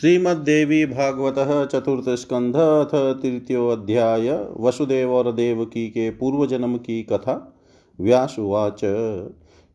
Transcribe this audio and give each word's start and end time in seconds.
श्रीमद्देवी 0.00 0.86
भागवत 0.86 1.68
चतुर्थ 1.72 2.08
स्कंध 2.08 2.56
अथ 2.56 3.22
तृतीयोध्याय 3.22 4.46
वसुदेव 4.60 5.12
और 5.12 5.32
देवकी 5.32 5.88
के 5.88 6.10
पूर्व 6.10 6.46
जन्म 6.46 6.76
की 6.76 7.02
कथा 7.02 7.54
व्यासुवाच। 8.00 8.80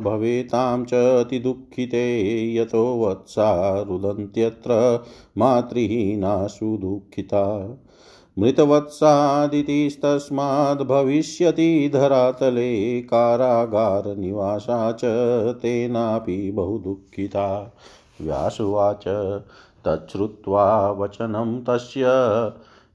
भवेतां 0.04 0.84
च 0.84 0.94
अतिदुःखिते 0.94 2.02
यतो 2.56 2.82
वत्सा 3.02 3.50
रुदन्त्यत्र 3.88 4.74
मातृहीना 5.38 6.47
सुदुःखिता 6.47 7.44
मृतवत्सादितिस्तस्माद् 8.36 10.82
भविष्यति 10.88 11.91
धरातले 11.94 13.00
कारागारनिवासा 13.02 14.77
च 15.00 15.04
तेनापि 15.62 16.36
बहु 16.56 16.77
दुःखिता 16.84 17.47
व्यासुवाच 18.20 19.04
तच्छ्रुत्वा 19.86 20.66
वचनं 21.00 21.50
तस्य 21.69 22.12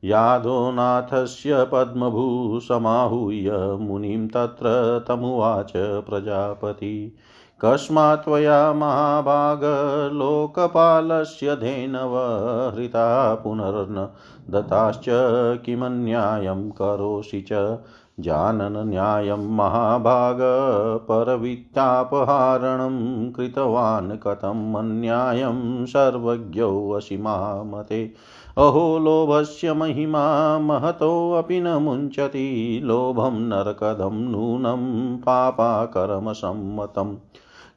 यादोनाथस्य 0.06 1.70
पद्मभूसमाहूय 1.74 3.78
मुनिं 3.80 4.28
तत्र 4.28 5.06
तमुवाच 5.08 5.74
प्रजापति। 5.78 7.16
कस्मात् 7.62 8.26
त्वया 8.26 8.74
महाभागलोकपालस्य 8.74 11.56
धेनव 11.56 12.18
हृता 12.76 13.36
पुनर्न 13.36 14.10
दत्ताश्च 14.50 15.06
किमन्यायं 15.66 16.70
करोषि 16.70 17.46
च। 17.52 17.78
जानन 18.20 18.90
न्यायं 18.90 19.56
महाभाग 19.56 20.38
परवित्तापहारणं 21.02 23.32
कृतवान् 23.32 24.12
कथम् 24.12 24.76
अन्यायं 24.76 25.86
सर्वज्ञोऽसि 25.86 27.18
मामते 27.18 28.14
अहो 28.58 29.00
लोभस्य 29.00 29.74
महिमा 29.74 30.60
महतोऽपि 30.60 31.62
न 31.62 31.68
मुञ्चति। 31.68 32.80
लोभं 32.84 33.32
नरकदं 33.32 34.14
नूनं 34.14 35.18
पापाकर्मसम्मतम् 35.18 37.16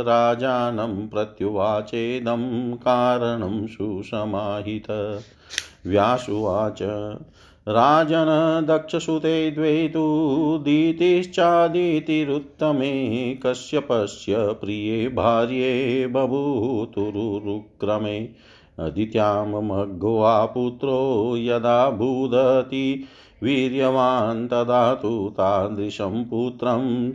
राजानं 0.00 1.08
प्रत्युवाचेदं 1.08 2.72
कारणं 2.76 3.66
सुसमाहित। 3.66 5.18
व्यासुवाच। 5.86 6.82
राजन 7.68 8.66
दक्षसुते 8.66 9.50
द्वे 9.50 9.88
तु 9.88 10.58
दीतिश्चादितिरुत्तमे, 10.62 13.34
कश्यपस्य 13.34 14.36
प्रिये 14.38 15.08
भार्ये 15.08 16.06
बभूतुरुक्रमे 16.06 18.28
अदित्याममघ्वा 18.78 20.46
पुत्रो, 20.46 21.36
यदा 21.36 21.90
भूदति 21.90 23.04
वीर्यवान्, 23.42 24.48
तदा 24.48 24.94
तु 24.94 25.30
तादृशं 25.32 26.24
पुत्रं 26.24 27.12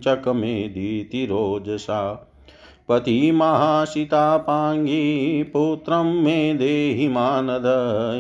चकमेदितिरोजसा 2.90 4.38
पतिमहाशितापाङ्गी 4.38 5.44
पुत्रं 5.44 6.24
मे 6.24 6.54
देहि 6.54 7.08
मानद 7.08 7.66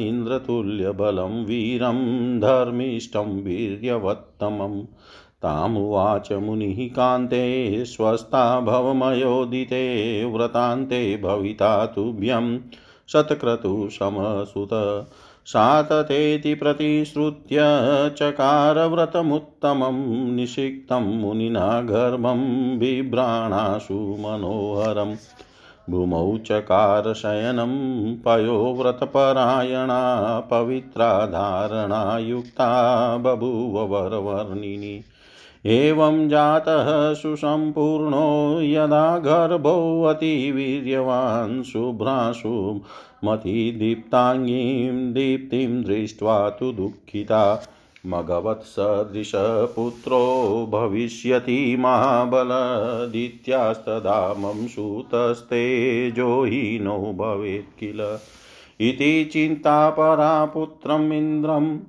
इन्द्रतुल्यबलं 0.01 1.45
वीरं 1.45 1.99
धर्मिष्ठं 2.39 3.41
वीर्यवत्तमम् 3.43 4.83
तामुवाच 5.43 6.31
मुनिः 6.31 6.87
कान्ते 6.87 7.85
स्वस्था 7.85 8.59
भवमयोदिते 8.59 9.83
व्रतान्ते 10.25 11.17
भविता 11.17 11.85
तुभ्यं 11.85 12.59
शतक्रतुसमसुत 13.13 14.69
साततेति 15.45 16.53
प्रतिश्रुत्य 16.53 17.57
चकारव्रतमुत्तमं 18.17 19.95
निषिक्तं 20.35 21.17
मुनिना 21.17 21.81
गर्भं 21.81 22.41
बिभ्राणाशु 22.79 23.93
मनोहरम् 23.93 25.15
भूमौ 25.89 26.37
चकारशयनं 26.37 27.71
पयोव्रतपरायणा 28.15 29.19
पवित्रा 30.39 31.25
धारणा 31.25 32.17
युक्ता 32.17 33.17
बभूव 33.17 33.79
वरवर्णिनी। 33.79 35.03
एवं 35.65 36.29
जातः 36.29 37.13
सुसम्पूर्णो 37.13 38.61
यदा 38.61 39.17
गर्भोऽतिवीर्यवान् 39.17 41.63
शुभ्राशु 41.63 42.81
मतिदीप्ताङ्गीं 43.23 45.13
दीप्तिं 45.13 45.83
दृष्ट्वा 45.83 46.49
तु 46.49 46.71
दुःखिता 46.71 47.67
मघवत्सदृशपुत्रो 48.05 50.19
भविष्यति 50.71 51.75
महाबलदित्यास्तदा 51.79 54.35
मम 54.37 54.67
सुतस्तेजोहीनो 54.67 56.97
भवेत् 56.97 57.79
किल? 57.79 58.17
इति 58.87 59.29
चिन्तापरा 59.33 60.45
पुत्रम् 60.45 61.13
इन्द्रं 61.13 61.79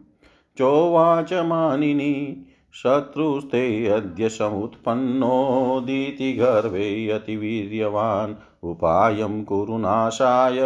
चोवाच 0.58 1.32
मानिनी 1.32 2.46
शत्रुस्ते 2.74 3.86
अद्य 3.86 4.28
समुत्पन्नोदितिगर्वे 4.28 7.08
अतिवीर्यवान्। 7.08 8.34
उपायं 8.62 9.44
कुरु 9.44 9.78
नाशाय, 9.78 10.58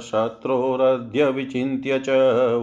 शत्रोरद्य 0.00 1.30
विचिन्त्य 1.30 1.98
च 1.98 2.08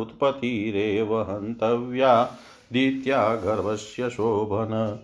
उत्पत्तिरेव 0.02 1.22
हन्तव्या। 1.22 2.30
दित्या 2.74 3.36
गर्भस्य 3.36 4.10
शोभन। 4.10 5.00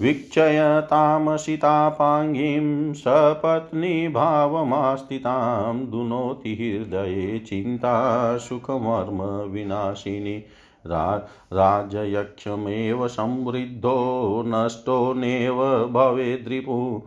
वीक्षय 0.00 0.82
तामसितापाङ्गीं 0.84 2.92
सपत्नीभावमास्थितां। 2.92 5.86
दुनोति 5.86 6.54
हृदये 6.54 7.38
चिन्ता, 7.38 8.38
सुखमर्म 8.38 9.50
विनाशिनी। 9.50 10.44
रा, 10.86 11.28
राजयक्षमेव 11.52 13.08
समृद्धो 13.08 14.42
नष्टो 14.46 15.14
नैव 15.14 15.90
भवेद्रिपु। 15.92 17.02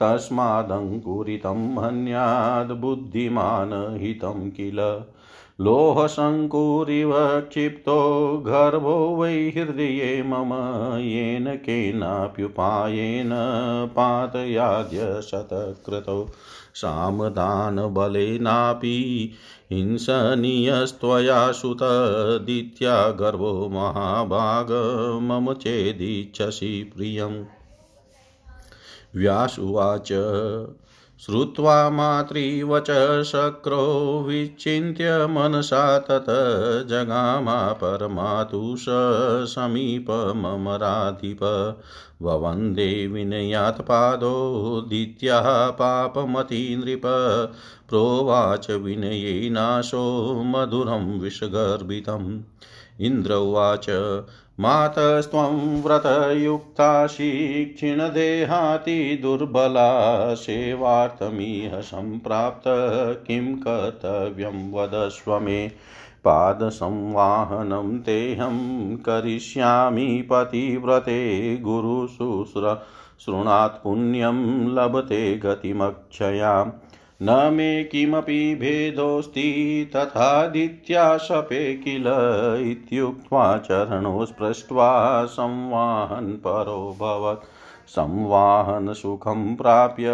तस्मादङ्कुरितं 0.00 1.84
हन्याद् 1.84 2.72
किल? 4.50 5.04
लोहशङ्कुरिव 5.60 7.40
क्षिप्तो 7.40 8.42
गर्भो 8.46 9.16
वै 9.16 9.32
हृदये 9.32 10.22
मम 10.22 10.50
येन 10.98 11.56
केनाप्युपायेन 11.56 13.30
पातयाद्य 13.96 15.22
शतकृतौ। 15.22 16.28
सामदानबलेनापि 16.74 19.32
हिंसनीयस्त्वया 19.72 21.52
सुतदित्या 21.52 23.10
गर्वो 23.10 23.68
महाभाग 23.68 24.70
मम 25.22 25.52
चेदिच्छसि 25.52 26.92
प्रियम्। 26.96 27.44
व्यासुवाच 29.16 30.12
श्रुत्वा 31.20 31.90
मातृवच 31.90 32.90
शक्रो 33.24 34.22
विचिन्त्य 34.26 35.26
मनसा 35.26 35.98
तत 35.98 36.26
जगामा 36.88 37.72
परमातुष 37.72 38.84
समीपममराधिप 39.50 41.42
ववन्दे 42.22 43.06
विनयात् 43.06 43.80
पादोदित्याः 43.80 45.70
पापमति 45.70 46.82
नृप 46.84 47.02
प्रोवाच 47.88 48.70
विनयेनाशो 48.70 50.34
मधुरं 50.46 51.20
विषगर्भितम्। 51.20 52.40
इन्द्र 53.00 53.34
उवाच 53.34 53.86
मातस्त्वं 54.60 55.82
व्रतयुक्ता 55.82 57.06
क्षीणदेहाति 57.06 59.18
दुर्बला 59.22 60.34
सेवार्थमिह 60.34 61.80
सम्प्राप्त 61.80 62.64
किं 63.26 63.56
कर्तव्यं 63.56 64.72
वदस्व 64.72 65.38
मे। 65.38 65.70
पादसंवाहनं 66.24 67.98
तेऽहं 67.98 68.96
करिष्यामि 68.96 70.28
पतिव्रते 70.30 71.56
गुरुशुश्र 71.56 72.86
शृणात् 73.20 73.84
पुण्यं 73.84 74.74
लभते 74.74 75.38
गतिमक्षयाम्। 75.38 76.70
न 77.22 77.54
मे 77.54 77.84
किमपि 77.84 78.54
भेदोऽस्ति 78.54 79.90
तथादित्या 79.94 81.18
शपे 81.18 81.76
किल 81.76 82.04
इत्युक्त्वा 82.70 83.58
चरणौ 83.58 84.24
स्पृष्ट्वा 84.24 85.26
संवाहनपरोऽभवत् 85.26 87.44
संवाहनसुखं 87.88 89.56
प्राप्य 89.56 90.06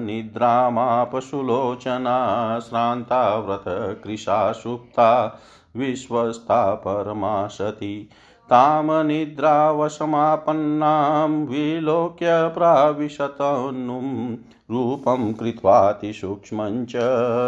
निद्रामापशुलोचना 0.00 2.60
श्रान्ता 2.60 3.38
व्रतकृशा 3.38 4.52
सुप्ता 4.52 5.40
विश्वस्ता 5.76 6.74
परमा 6.74 7.46
सती 7.46 8.08
तामनिद्रावसमापन्नां 8.52 11.46
विलोक्य 11.46 12.50
प्राविशतनुम् 12.54 14.36
रूपं 14.70 15.32
कृत्वातिसूक्ष्मं 15.32 16.84
च 16.84 16.92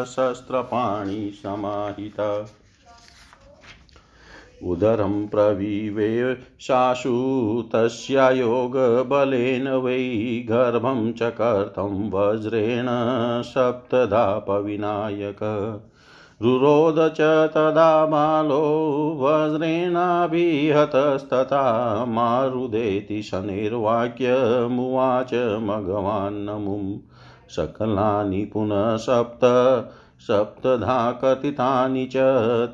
शस्त्रपाणिसमाहित 0.06 2.46
उदरं 4.62 5.26
प्रविवेशाशु 5.26 7.14
तस्या 7.74 8.30
योगबलेन 8.30 9.68
वै 9.68 10.44
गर्भं 10.48 11.12
च 11.12 11.22
कर्तं 11.22 12.10
वज्रेण 12.10 12.86
सप्तधा 13.42 14.38
रुरोध 16.44 17.12
च 17.12 17.50
तदा 17.55 18.06
बालो 18.06 19.19
वज्रेणाभिहतस्तथा 19.20 22.05
मारुदेति 22.05 23.23
शनैर्वाक्यमुवाच 23.23 25.35
मघवान्नमुम् 25.35 26.99
सकलानि 27.49 28.44
पुनः 28.44 28.96
सप्त 28.96 29.41
सप्तधा 30.20 31.12
कथितानि 31.12 32.06
च 32.06 32.17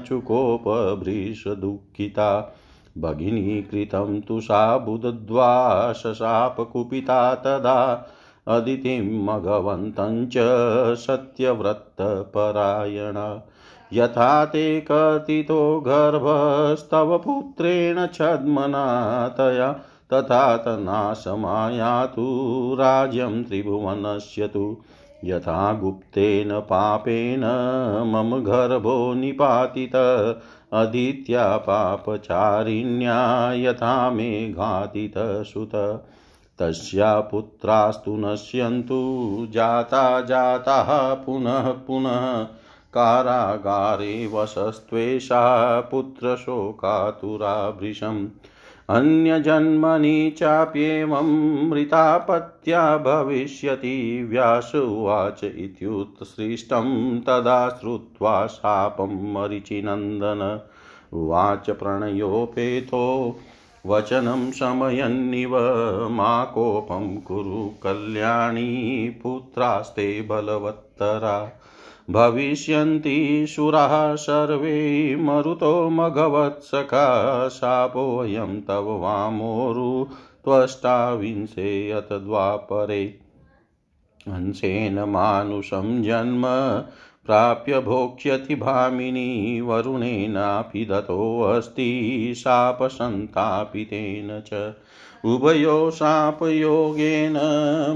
चुकोपभृशदुःखिता। 0.03 2.55
भगिनी 2.98 3.62
कृतं 3.62 4.22
तु 4.22 4.41
सा 4.41 4.77
बुद्ध्वा 4.77 5.93
शशापकुपिता 5.93 7.36
तदा। 7.36 8.08
अदितिं 8.48 9.25
मघवन्तं 9.25 10.27
च 10.27 10.34
सत्यव्रतपरायण। 10.96 13.39
यथा 13.93 14.46
ते 14.46 14.86
कथितो 14.91 15.79
गर्भस्तव 15.79 17.17
पुत्रेण 17.17 18.05
छद्मना 18.05 19.27
तया 19.27 19.79
तथा 20.13 20.57
तनाशमायातु 20.57 22.25
राज्यं 22.79 23.43
त्रिभुवनस्य 23.43 24.47
तु 24.47 24.77
यथा 25.24 25.74
गुप्तेन 25.74 26.59
पापेन 26.59 27.41
मम 28.07 28.38
गर्भो 28.38 29.13
निपातित। 29.13 29.95
अदित्या 30.74 31.57
पापचारिण्या 31.57 33.53
यथा 33.53 34.09
मे 34.09 34.50
घातितसुत 34.50 36.05
तस्या 36.59 37.19
पुत्रास्तु 37.19 38.15
नश्यन्तु, 38.17 39.21
जाता 39.51 40.21
जाताः 40.21 41.13
पुनः 41.13 41.71
पुनः। 41.71 42.43
कारागारे 42.93 44.27
वसस्त्वेषा 44.33 45.79
पुत्रशोकातुरा 45.81 47.69
भृशम् 47.69 48.27
अन्यजन्मनि 48.89 50.36
चाप्येवं 50.39 51.30
मृतापत्या 51.70 52.98
भविष्यति 52.98 54.24
व्यास 54.30 54.72
उवाच 54.75 55.44
इत्युत्सृष्टं 55.44 57.20
तदा 57.20 57.70
श्रुत्वा 57.70 58.48
शापं 58.48 59.15
मरिचिनन्दन 59.34 60.62
उवाच 61.13 61.70
प्रणयोपेतो 61.70 63.06
वचनं 63.86 64.51
शमयन्निव 64.51 65.58
मा 66.12 66.44
कोपं 66.44 67.15
कुरु 67.18 67.68
कल्याणी 67.84 69.10
पुत्रास्ते 69.24 70.22
बलवत्तरा 70.22 71.38
भविष्यन्ति 72.09 73.45
सुराः 73.50 74.15
सर्वे 74.15 75.15
मरुतो 75.15 75.89
मघवत्सखा 75.89 77.50
शापोऽयं 77.50 78.62
तव 78.62 79.00
वामोरु 79.00 80.07
त्वष्टाविंशे 80.43 81.91
अथ 81.91 82.01
द्वापरे। 82.01 83.19
हंसेन 84.29 85.00
मानुषं 85.00 86.03
जन्म 86.03 86.43
प्राप्य 87.25 87.79
भोक्ष्यति 87.79 88.55
भामिनी 88.55 89.62
वरुणेनापि 89.62 90.85
दतोऽस्ति 90.85 92.33
शापसन्तापितेन 92.38 94.41
च। 94.41 94.74
उभयो 95.25 95.91
शापयोगेन 95.91 97.34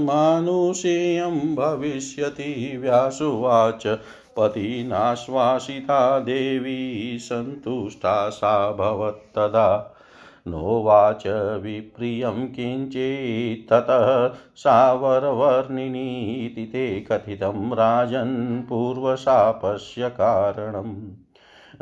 मानुषेयं 0.02 1.56
भविष्यति 1.56 2.78
व्यासुवाच। 2.82 3.98
पतिनाश्वासिता 4.36 6.20
देवी 6.20 7.18
सन्तुष्टा 7.20 8.28
सा 8.28 8.72
भवत्तदा। 8.72 9.96
नोवाच 10.48 11.60
विप्रियं 11.62 12.48
किञ्चित् 12.48 13.70
ततः 13.70 14.30
सावरवर्णिनीति 14.56 16.64
ते 16.64 17.00
कथितं 17.00 17.72
राजन् 17.72 18.62
पूर्वशापस्य 18.62 20.08
कारणम्। 20.08 21.29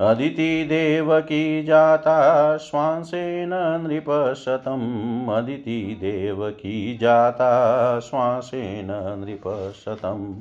अदितिदेवकी 0.00 1.64
जाता 1.64 2.57
श्वासेन 2.57 3.50
नृपशतम्। 3.87 5.28
अदितिदेवकी 5.31 6.99
जाता 6.99 8.00
श्वासेन 8.00 8.88
नृपशतम्। 8.90 10.35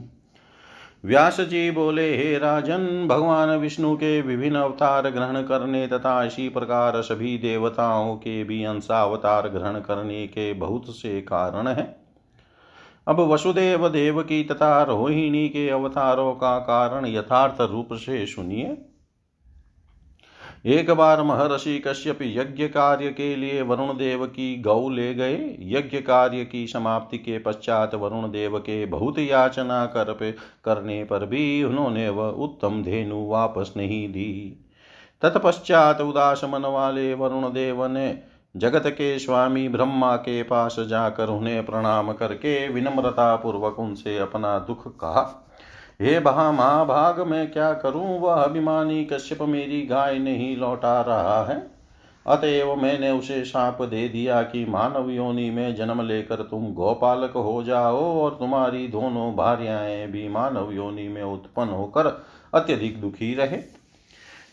व्यास 1.06 1.42
जी 1.42 1.72
बोले 1.72 2.18
हे 2.18 2.38
राजन, 2.38 3.08
भगवान 3.08 3.50
विष्णु 3.50 3.96
के 3.96 4.22
विभिन्न 4.22 4.58
अवतार 4.58 5.10
ग्रहण 5.10 5.42
करने 5.42 5.88
तथा 5.88 6.24
इसी 6.24 6.50
प्रकार 6.50 7.02
सभी 7.02 7.38
देवताओं 7.38 8.16
के 8.16 8.44
भी 8.44 8.64
अंशावतार 8.64 9.48
ग्रहण 9.48 9.80
करने 9.80 10.28
के 10.28 10.54
बहुत 10.54 10.86
से 10.90 11.22
कारण 11.22 11.68
हैं। 11.68 11.96
अब 13.08 13.20
वसुदेव 13.20 13.90
देव 13.90 14.22
की 14.22 14.44
तथा 14.44 14.84
रोहिणी 14.84 15.50
के 15.50 15.70
अवतारों 15.70 16.34
का 16.34 16.60
कारण 16.60 17.06
यथार्थ 17.06 17.62
रूप 17.62 17.90
से 17.94 18.26
सुनिए। 18.26 18.87
एक 20.66 20.92
बार 20.92 21.22
महर्षि 21.24 21.80
कश्यप 21.80 22.20
यज्ञ 22.22 22.68
कार्य 22.68 23.10
के 23.10 23.36
लिए 23.36 23.62
वरुण 23.62 23.88
देव 23.88 24.26
की 24.26 24.62
गौ 24.62 24.90
ले 24.90 25.14
गए। 25.14 25.58
यज्ञ 25.60 25.98
कार्य 25.98 26.46
की 26.46 26.68
समाप्ति 26.68 27.18
के 27.18 27.40
पश्चात 27.40 27.96
वरुण 27.96 28.32
देव 28.32 28.58
के 28.60 28.86
बहुत 28.86 29.20
याचना 29.20 29.86
कर 29.86 30.14
पे 30.14 30.32
करने 30.66 31.04
पर 31.04 31.26
भी 31.26 31.64
उन्होंने 31.64 32.10
वह 32.10 32.28
उत्तम 32.28 32.84
धेनु 32.84 33.28
वापस 33.28 33.74
नहीं 33.78 34.08
दी। 34.10 34.64
तत्पश्चात 35.22 36.02
उदास 36.02 36.42
मन 36.44 36.66
वाले 36.66 37.14
वरुण 37.14 37.54
देव 37.54 37.86
ने 37.86 38.20
जगत 38.58 38.84
के 38.88 39.20
स्वामी 39.20 39.70
ब्रह्मा 39.70 40.16
के 40.16 40.44
पास 40.44 40.76
जाकर 40.80 41.30
उन्हें 41.30 41.66
प्रणाम 41.66 42.12
करके 42.12 42.68
विनम्रता 42.70 43.36
पूर्वक 43.36 43.80
उनसे 43.80 44.18
अपना 44.18 44.60
दुख 44.60 44.88
कहा। 44.96 45.44
हे 46.02 46.20
बहा 46.20 46.52
महाभाग 46.52 47.20
मैं 47.28 47.52
क्या 47.52 47.74
करूँ? 47.74 48.20
वह 48.20 48.34
अभिमानी 48.34 49.06
कश्यप 49.06 49.42
मेरी 49.42 49.82
गाय 49.82 50.20
नहीं 50.20 50.58
लौटा 50.58 51.02
रहा 51.02 51.46
है। 51.46 51.72
अतएव 52.26 52.76
मैंने 52.76 53.12
उसे 53.12 53.44
साप 53.44 53.82
दे 53.82 54.10
दिया 54.10 54.42
कि 54.42 54.66
मानव 54.66 55.10
योनि 55.10 55.50
में 55.50 55.76
जन्म 55.76 56.02
लेकर 56.02 56.36
तुम 56.36 56.74
गोपालक 56.74 57.32
हो 57.32 57.64
जाओ 57.64 58.22
और 58.22 58.32
तुम्हारी 58.32 58.88
दोनों 58.88 59.36
भार्याएँ 59.36 60.08
भी 60.08 60.30
मानव 60.30 60.72
योनि 60.72 61.08
में 61.08 61.24
उत्पन्न 61.24 61.70
होकर 61.70 62.26
अत्यधिक 62.54 63.02
दुखी 63.02 63.34
रहे। 63.34 63.58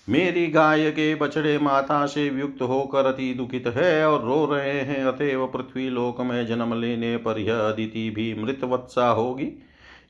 मेरी 0.08 0.46
गाय 0.46 0.90
के 0.90 1.14
बछड़े 1.14 1.58
माता 1.58 2.06
से 2.06 2.26
युक्त 2.26 2.62
होकर 2.62 3.06
अति 3.06 3.34
दुखित 3.34 3.66
है 3.66 4.08
और 4.08 4.24
रो 4.24 4.44
रहे 4.46 4.80
हैं। 4.80 5.04
अतएव 5.04 5.46
पृथ्वी 5.46 5.88
लोक 5.90 6.20
में 6.20 6.46
जन्म 6.46 6.80
लेने 6.80 7.16
पर 7.16 7.38
यह 7.38 7.58
अदिति 7.58 8.10
भी 8.10 8.34
मृत 8.42 8.60
वत्सा 8.64 9.08
होगी। 9.08 9.52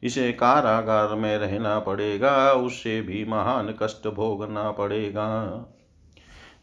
इसे 0.05 0.33
कारागार 0.33 1.15
में 1.15 1.39
रहना 1.39 1.79
पड़ेगा, 1.79 2.53
उससे 2.53 3.01
भी 3.01 3.25
महान 3.25 3.75
कष्ट 3.83 4.09
भोगना 4.09 4.71
पड़ेगा। 4.71 5.65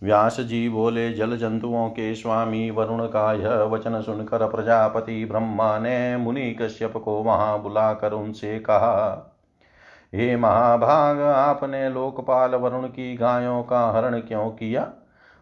व्यास 0.03 0.39
जी 0.39 0.69
बोले, 0.69 1.13
जल 1.13 1.37
जंतुओं 1.37 1.89
के 1.89 2.15
स्वामी, 2.15 2.69
वरुण 2.69 3.05
का 3.05 3.33
यह 3.33 3.49
वचन 3.49 4.01
सुनकर 4.01 4.47
प्रजापति 4.47 5.25
ब्रह्मा 5.25 5.79
ने 5.79 6.17
मुनि 6.17 6.57
कश्यप 6.61 6.97
को 6.97 7.23
वहाँ 7.23 7.61
बुलाकर 7.61 8.11
उनसे 8.11 8.59
कहा, 8.59 9.27
हे 10.15 10.35
महाभाग, 10.35 11.21
आपने 11.21 11.89
लोकपाल 11.89 12.55
वरुण 12.55 12.87
की 12.87 13.15
गायों 13.15 13.63
का 13.63 13.91
हरण 13.91 14.19
क्यों 14.19 14.49
किया? 14.49 14.91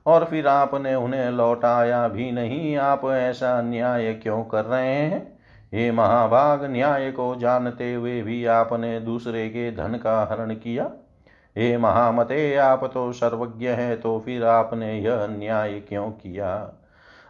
और 0.06 0.25
फिर 0.25 0.48
आपने 0.48 0.96
उन्हें 0.96 1.32
लौटाया 1.32 2.08
भी 2.08 2.32
नहीं, 2.32 2.77
आप 2.77 3.06
ऐसा 3.06 3.58
अन्याय 3.58 4.13
क्यों 4.13 4.44
कर 4.44 4.65
रहे 4.65 4.96
हैं? 4.96 5.38
हे 5.73 5.91
महाभाग, 5.91 6.65
न्याय 6.65 7.11
को 7.11 7.35
जानते 7.35 7.93
हुए 7.93 8.21
भी 8.21 8.45
आपने 8.45 8.99
दूसरे 8.99 9.49
के 9.49 9.71
धन 9.71 9.95
का 9.97 10.29
हरण 10.31 10.53
किया। 10.53 10.91
हे 11.57 11.77
महामते, 11.77 12.55
आप 12.55 12.91
तो 12.93 13.11
सर्वज्ञ 13.11 13.67
हैं 13.67 14.01
तो 14.01 14.21
फिर 14.25 14.45
आपने 14.45 14.99
यह 14.99 15.27
न्याय 15.27 15.73
क्यों 15.73 16.11
किया? 16.11 16.55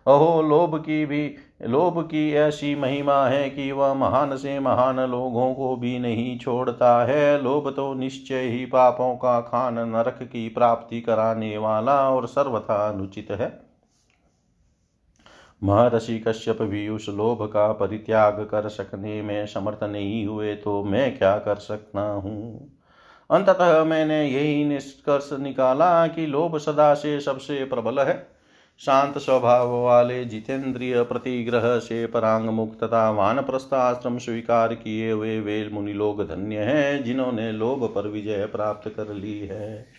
अहो, 0.08 0.42
लोभ 0.42 0.80
की 0.80 1.06
भी, 1.06 1.36
लोभ 1.62 2.08
की 2.08 2.34
ऐसी 2.34 2.76
महिमा 2.76 3.26
है 3.28 3.50
कि 3.50 3.72
वह 3.72 3.94
महान 3.94 4.36
से 4.38 4.60
महान 4.60 5.00
लोगों 5.00 5.54
को 5.54 5.76
भी 5.76 6.00
नहीं 6.00 6.40
छोड़ता 6.40 7.06
है। 7.06 7.44
लोभ 7.44 7.74
तो 7.76 7.94
निश्चय 7.94 8.40
ही 8.40 8.66
पापों 8.66 9.16
का 9.16 9.42
खान 9.42 9.74
नरक 9.74 10.20
की 10.22 10.50
प्राप्ति 10.50 11.02
कराने 11.02 11.58
वाला 11.58 12.10
और 12.10 12.28
सर्वथा 12.28 12.90
अनुचित 12.90 13.28
है। 13.32 13.69
महर्षि 15.64 16.20
कश्यप 16.20 16.62
भी 16.62 16.90
उस 16.90 17.10
लोभ 17.10 17.46
का 17.46 17.72
परित्याग 17.72 18.34
कर 18.34 18.70
सकने 18.70 19.22
में 19.22 19.46
समर्थ 19.46 19.84
नहीं 19.84 20.26
हुए 20.26 20.56
तो 20.56 20.84
मैं 20.84 21.18
क्या 21.18 21.38
कर 21.38 21.56
सकता 21.56 22.02
हूँ? 22.02 22.72
अंततः 23.32 23.84
मैंने 23.84 24.30
यही 24.30 24.66
निष्कर्ष 24.66 25.30
निकाला 25.34 26.08
कि 26.08 26.26
लोभ 26.26 26.58
सदा 26.58 26.94
से 26.94 27.20
सबसे 27.20 27.66
प्रबल 27.66 28.00
है। 28.00 28.28
शांत 28.80 29.18
स्वभाव 29.18 29.84
वाले 29.84 30.26
जितेंद्रिय 30.26 31.04
प्रतिग्रह 31.04 31.80
से 31.80 32.06
परांग 32.08 32.50
मुक्त 32.50 32.84
तथा 32.84 33.12
वान 33.12 33.42
प्रस्थाश्रम 33.42 34.18
स्वीकार 34.18 34.74
किए 34.74 35.12
हुए 35.12 35.40
वेल 35.40 35.70
मुनि 35.74 35.94
लोग 35.94 36.28
धन्य 36.28 36.58
हैं, 36.58 37.04
जिन्होंने 37.04 37.52
लोभ 37.52 37.92
पर 37.96 38.08
विजय 38.08 38.46
प्राप्त 38.46 38.90
कर 38.90 39.14
ली 39.14 39.40
है। 39.40 39.99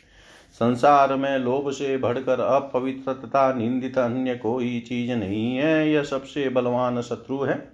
संसार 0.52 1.14
में 1.14 1.38
लोभ 1.38 1.70
से 1.70 1.98
भड़कर 1.98 2.40
अपवित्र 2.40 3.12
तथा 3.12 3.52
निंदित 3.52 3.98
अन्य 3.98 4.34
कोई 4.34 4.80
चीज़ 4.80 5.12
नहीं 5.12 5.56
है, 5.56 5.90
यह 5.90 6.02
सबसे 6.02 6.48
बलवान 6.48 7.00
शत्रु 7.00 7.42
है। 7.42 7.68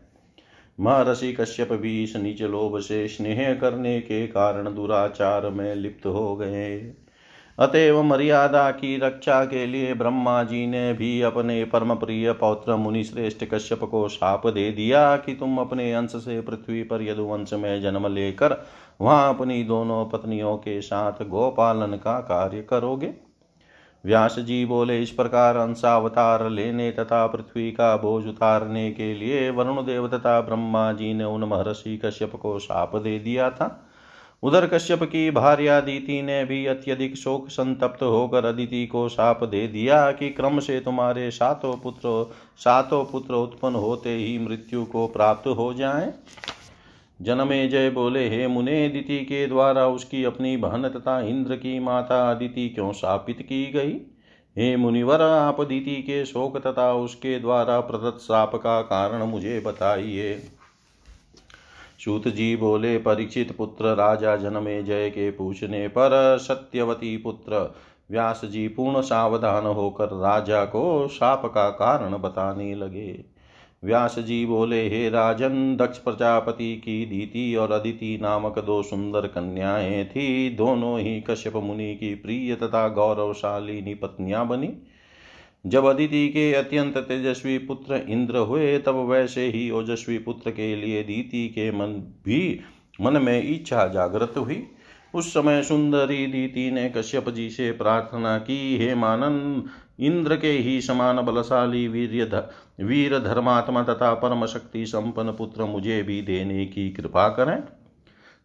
महर्षि 0.80 1.32
कश्यप 1.32 1.72
भी 1.72 2.02
इस 2.04 2.16
नीच 2.16 2.42
लोभ 2.42 2.78
से 2.80 3.08
स्नेह 3.08 3.54
करने 3.54 4.00
के 4.00 4.26
कारण 4.26 4.74
दुराचार 4.74 5.48
में 5.48 5.74
लिप्त 5.74 6.06
हो 6.06 6.36
गए। 6.36 6.92
अतएव 7.58 8.02
मर्यादा 8.02 8.70
की 8.70 8.96
रक्षा 8.96 9.44
के 9.44 9.66
लिए 9.66 9.94
ब्रह्मा 9.94 10.42
जी 10.42 10.66
ने 10.66 10.92
भी 10.92 11.20
अपने 11.22 11.64
परम 11.64 11.94
प्रिय 11.94 12.32
पौत्र 12.32 12.76
मुनि 12.76 13.04
श्रेष्ठ 13.04 13.44
कश्यप 13.54 13.84
को 13.84 14.08
शाप 14.08 14.46
दे 14.46 14.70
दिया 14.70 15.16
कि 15.16 15.34
तुम 15.34 15.58
अपने 15.58 15.92
अंश 15.92 16.10
से 16.10 16.40
पृथ्वी 16.40 16.82
पर 16.82 17.02
यदुवंश 17.02 17.52
में 17.52 17.82
जन्म 17.82 18.14
लेकर 18.14 18.64
वहाँ 19.00 19.34
अपनी 19.34 19.62
दोनों 19.64 20.04
पत्नियों 20.06 20.56
के 20.56 20.80
साथ 20.80 21.24
गोपालन 21.28 21.96
का 21.96 22.18
कार्य 22.20 22.62
करोगे? 22.62 23.12
व्यास 24.04 24.38
जी 24.38 24.64
बोले, 24.66 25.00
इस 25.02 25.10
प्रकार 25.10 25.56
अंशावतार 25.56 26.48
लेने 26.50 26.90
तथा 26.90 27.26
पृथ्वी 27.26 27.70
का 27.72 27.96
बोझ 27.96 28.26
उतारने 28.26 28.90
के 28.92 29.14
लिए 29.14 29.50
वरुण 29.50 29.84
देव 29.84 30.08
तथा 30.08 30.40
ब्रह्मा 30.40 30.92
जी 30.92 31.12
ने 31.14 31.24
उन 31.24 31.44
महर्षि 31.44 31.96
कश्यप 32.04 32.34
को 32.34 32.58
शाप 32.58 32.96
दे 32.96 33.18
दिया 33.18 33.50
था। 33.50 33.82
उधर 34.42 34.66
कश्यप 34.66 35.02
की 35.02 35.30
भार्या 35.30 35.80
दीति 35.80 36.20
ने 36.22 36.44
भी 36.44 36.64
अत्यधिक 36.66 37.16
शोक 37.16 37.48
संतप्त 37.48 38.02
होकर 38.02 38.44
अदिति 38.44 38.86
को 38.86 39.08
शाप 39.08 39.44
दे 39.44 39.66
दिया 39.68 40.10
कि 40.12 40.28
क्रम 40.30 40.58
से 40.58 40.80
तुम्हारे 40.80 41.30
सातों 41.30 41.76
पुत्र 41.76 42.32
सातों 42.58 43.04
पुत्र 43.04 43.34
उत्पन्न 43.34 43.74
होते 43.74 44.14
ही 44.14 44.38
मृत्यु 44.38 44.84
को 44.84 45.06
प्राप्त 45.06 45.48
हो 45.48 45.72
जाएँ। 45.74 46.12
जनमे 47.22 47.68
जय 47.68 47.90
बोले, 47.90 48.28
हे 48.28 48.46
मुने, 48.46 48.88
दिति 48.88 49.18
के 49.18 49.46
द्वारा 49.46 49.86
उसकी 49.86 50.24
अपनी 50.24 50.56
बहन 50.56 50.88
तथा 50.88 51.20
इंद्र 51.20 51.56
की 51.56 51.78
माता 51.78 52.30
अदिति 52.30 52.68
क्यों 52.68 52.92
शापित 52.92 53.42
की 53.42 53.72
गई? 53.72 53.92
हे 54.58 54.76
मुनिवर, 54.76 55.20
आप 55.20 55.60
दिति 55.60 55.96
के 55.96 56.24
शोक 56.24 56.58
तथा 56.66 56.92
उसके 56.92 57.38
द्वारा 57.38 57.80
प्रदत्त 57.80 58.18
साप 58.18 58.54
का 58.54 58.82
कारण 58.82 59.22
मुझे 59.22 59.60
बताइए। 59.60 60.42
सूत 62.04 62.28
जी 62.28 62.56
बोले, 62.56 62.98
परीक्षित 62.98 63.56
पुत्र, 63.56 63.84
राजा 63.84 64.36
जनमे 64.36 64.82
जय 64.82 65.10
के 65.10 65.30
पूछने 65.30 65.88
पर 65.88 66.38
सत्यवती 66.40 67.16
पुत्र, 67.16 67.74
व्यास 68.10 68.40
जी 68.44 68.68
पूर्ण 68.68 69.00
सावधान 69.00 69.66
होकर 69.66 70.06
राजा 70.06 70.64
को 70.64 71.08
साप 71.08 71.46
का 71.46 71.70
कारण 71.70 72.16
बताने 72.18 72.74
लगे। 72.74 73.35
व्यास 73.86 74.18
जी 74.18 74.46
बोले 74.46 74.88
हे 74.88 75.08
राजन, 75.08 75.76
दक्ष 75.76 75.98
प्रजापति 75.98 76.76
की 76.76 77.06
दीति 77.06 77.56
और 77.56 77.72
अदिति 77.72 78.18
नामक 78.22 78.58
दो 78.58 78.82
सुंदर 78.82 79.20
कन्याएँ 79.20 80.04
थी। 80.04 80.50
दोनों 80.50 81.00
ही 81.00 81.20
कश्यप 81.20 81.56
मुनि 81.56 81.94
की 81.94 82.14
प्रिय 82.14 82.54
तथा 82.54 82.88
गौरवशालिनी 82.88 83.94
पत्नियाँ 83.94 84.48
बनी। 84.48 84.70
जब 85.66 85.84
अदिति 85.84 86.28
के 86.28 86.52
अत्यंत 86.54 86.98
तेजस्वी 86.98 87.58
पुत्र 87.58 87.94
इंद्र 88.08 88.36
हुए, 88.36 88.78
तब 88.78 88.94
वैसे 88.94 89.46
ही 89.46 89.70
ओजस्वी 89.70 90.18
पुत्र 90.18 90.50
के 90.50 90.76
लिए 90.76 91.02
दीति 91.02 91.48
के 91.48 91.70
मन 91.70 91.92
भी 92.24 92.60
मन 93.00 93.22
में 93.22 93.54
इच्छा 93.54 93.86
जागृत 93.86 94.34
हुई। 94.36 94.66
उस 95.14 95.34
समय 95.34 95.62
सुंदरी 95.62 96.26
दीति 96.26 96.70
ने 96.70 96.88
कश्यप 96.88 97.28
जी 97.28 97.50
से 97.50 97.72
प्रार्थना 97.72 98.38
की, 98.38 98.76
हे 98.76 98.94
मानन 98.94 99.64
इंद्र 100.00 100.36
के 100.36 100.50
ही 100.50 100.80
समान 100.80 101.20
बलशाली 101.20 101.88
वीर 101.88 102.48
वीर 102.80 103.18
धर्मात्मा 103.18 103.82
तथा 103.82 104.14
परम 104.14 104.46
शक्ति 104.46 104.86
संपन्न 104.86 105.32
पुत्र 105.32 105.64
मुझे 105.64 106.02
भी 106.02 106.22
देने 106.22 106.66
की 106.66 106.90
कृपा 106.90 107.28
करें। 107.28 107.62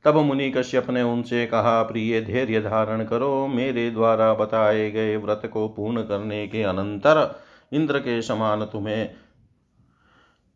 तब 0.05 0.17
मुनि 0.17 0.49
कश्यप 0.51 0.89
ने 0.89 1.01
उनसे 1.01 1.45
कहा, 1.45 1.83
प्रिय 1.83 2.21
धैर्य 2.21 2.61
धारण 2.61 3.03
करो, 3.03 3.47
मेरे 3.47 3.89
द्वारा 3.91 4.33
बताए 4.33 4.91
गए 4.91 5.17
व्रत 5.17 5.41
को 5.53 5.67
पूर्ण 5.67 6.01
करने 6.01 6.47
के 6.47 6.63
अनंतर 6.63 7.39
इंद्र 7.73 7.99
के 7.99 8.21
समान 8.21 8.65
तुम्हें 8.65 9.09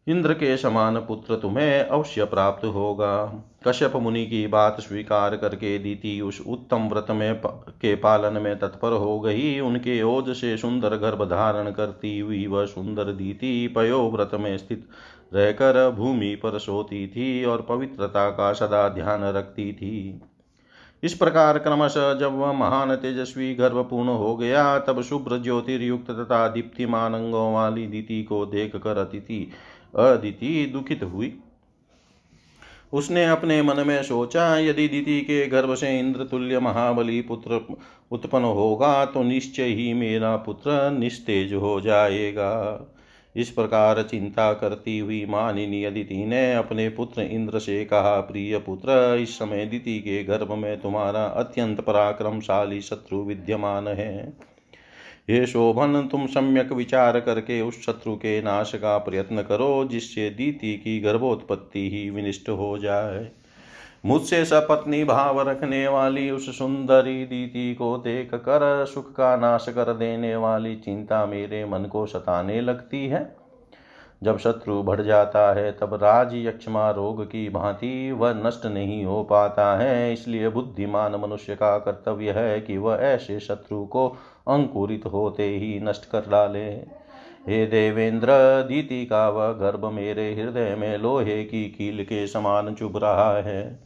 इंद्र 0.07 0.33
के 0.33 0.55
समान 0.57 0.97
पुत्र 0.97 1.35
तुम्हें 1.35 1.79
अवश्य 1.79 2.25
प्राप्त 2.25 2.65
होगा 2.65 3.15
कश्यप 3.67 3.95
मुनि 3.95 4.25
की 4.25 4.45
बात 4.47 4.79
स्वीकार 4.79 5.35
करके 5.35 5.77
दीति 5.79 6.19
उस 6.21 6.41
उत्तम 6.47 6.87
व्रत 6.87 7.07
में 7.11 7.35
के 7.45 7.95
पालन 7.95 8.41
में 8.41 8.57
तत्पर 8.59 8.91
हो 8.93 9.19
गई। 9.19 9.59
उनके 9.59 10.01
ओज 10.03 10.29
से 10.29 10.55
सुंदर 10.57 10.95
गर्भ 10.97 11.23
धारण 11.23 11.71
करती 11.71 12.19
हुई 12.19 12.45
वह 12.47 12.65
सुंदर 12.65 13.11
दीति 13.13 13.67
पयो 13.75 14.09
व्रत 14.09 14.31
में 14.33 14.57
स्थित 14.57 14.87
रहकर 15.33 15.89
भूमि 15.91 16.33
पर 16.35 16.59
सोती 16.59 17.07
थी 17.07 17.43
और 17.45 17.61
पवित्रता 17.61 18.29
का 18.29 18.53
सदा 18.53 18.87
ध्यान 18.89 19.23
रखती 19.23 19.71
थी। 19.73 20.21
इस 21.03 21.13
प्रकार 21.13 21.57
क्रमशः 21.59 22.13
जब 22.13 22.37
वह 22.37 22.51
महान 22.51 22.95
तेजस्वी 22.95 23.53
गर्भ 23.55 23.77
पूर्ण 23.89 24.09
हो 24.09 24.35
गया, 24.35 24.79
तब 24.79 25.01
शुभ्र 25.01 25.37
ज्योतिर्युक्त 25.37 26.11
तथा 26.11 26.47
दीप्तिमान 26.47 27.13
अंगों 27.13 27.53
वाली 27.53 27.85
दीति 27.87 28.21
को 28.23 28.45
देख 28.45 28.75
कर 28.75 28.97
अतिथि 28.97 29.47
अदिति 29.95 30.65
दुखित 30.65 31.03
हुई। 31.03 31.33
उसने 32.93 33.25
अपने 33.25 33.61
मन 33.61 33.83
में 33.87 34.01
सोचा, 34.03 34.57
यदि 34.57 34.87
दीति 34.87 35.19
के 35.21 35.45
गर्भ 35.47 35.73
से 35.75 35.99
इंद्र 35.99 36.23
तुल्य 36.23 36.59
महाबली 36.59 37.21
पुत्र 37.21 37.59
उत्पन्न 38.11 38.45
होगा 38.45 39.05
तो 39.05 39.23
निश्चय 39.23 39.63
ही 39.63 39.93
मेरा 39.93 40.35
पुत्र 40.37 40.89
निस्तेज 40.91 41.53
हो 41.53 41.79
जाएगा। 41.81 42.91
इस 43.35 43.49
प्रकार 43.49 44.01
चिंता 44.03 44.51
करती 44.53 44.97
हुई 44.99 45.25
मानिनी 45.25 45.83
अदिति 45.83 46.25
ने 46.25 46.53
अपने 46.53 46.87
पुत्र 46.89 47.21
इंद्र 47.21 47.59
से 47.59 47.83
कहा, 47.85 48.19
प्रिय 48.21 48.57
पुत्र, 48.57 49.17
इस 49.21 49.37
समय 49.39 49.65
दिति 49.65 49.99
के 49.99 50.23
गर्भ 50.23 50.51
में 50.51 50.81
तुम्हारा 50.81 51.23
अत्यंत 51.25 51.81
पराक्रमशाली 51.81 52.81
शत्रु 52.81 53.21
विद्यमान 53.23 53.87
है। 53.87 54.33
हे 55.29 55.45
शोभन, 55.47 56.07
तुम 56.11 56.25
सम्यक 56.25 56.71
विचार 56.71 57.19
करके 57.19 57.61
उस 57.61 57.85
शत्रु 57.85 58.15
के 58.15 58.41
नाश 58.41 58.71
का 58.75 58.97
प्रयत्न 58.97 59.41
करो, 59.41 59.85
जिससे 59.85 60.29
दीति 60.29 60.73
की 60.73 60.99
गर्भोत्पत्ति 60.99 61.89
ही 61.89 62.09
विनिष्ट 62.09 62.49
हो 62.49 62.77
जाए। 62.77 63.31
मुझसे 64.05 64.45
सपत्नी 64.45 65.03
भाव 65.03 65.49
रखने 65.49 65.87
वाली 65.87 66.29
उस 66.31 66.57
सुंदरी 66.57 67.25
दीति 67.25 67.75
को 67.75 67.97
देख 67.97 68.35
कर 68.35 68.85
सुख 68.85 69.11
का 69.15 69.35
नाश 69.35 69.65
कर 69.69 69.93
देने 69.93 70.35
वाली 70.35 70.75
चिंता 70.75 71.25
मेरे 71.25 71.65
मन 71.65 71.85
को 71.85 72.05
सताने 72.05 72.61
लगती 72.61 73.07
है। 73.07 73.44
जब 74.23 74.37
शत्रु 74.37 74.81
बढ़ 74.83 75.01
जाता 75.01 75.53
है, 75.53 75.71
तब 75.71 75.93
राज 75.93 76.35
यक्षमा 76.35 76.89
रोग 76.91 77.23
की 77.25 77.49
भांति 77.49 78.11
वह 78.11 78.33
नष्ट 78.33 78.65
नहीं 78.65 79.03
हो 79.05 79.23
पाता 79.23 79.75
है। 79.77 80.13
इसलिए 80.13 80.49
बुद्धिमान 80.49 81.15
मनुष्य 81.15 81.55
का 81.55 81.77
कर्तव्य 81.77 82.31
है 82.31 82.59
कि 82.61 82.77
वह 82.77 82.95
ऐसे 82.95 83.39
शत्रु 83.39 83.85
को 83.85 84.07
अंकुरित 84.47 85.05
होते 85.05 85.47
ही 85.49 85.79
नष्ट 85.79 86.09
कर 86.09 86.29
डाले। 86.29 86.65
हे 87.47 87.65
देवेंद्र, 87.65 88.27
दीति 88.67 89.05
का 89.05 89.29
वह 89.29 89.51
गर्भ 89.51 89.85
मेरे 89.85 90.33
हृदय 90.35 90.75
में 90.75 90.97
लोहे 90.97 91.43
की 91.43 91.63
कील 91.69 92.03
के 92.03 92.27
समान 92.27 92.73
चुभ 92.75 92.97
रहा 92.97 93.33
है। 93.37 93.79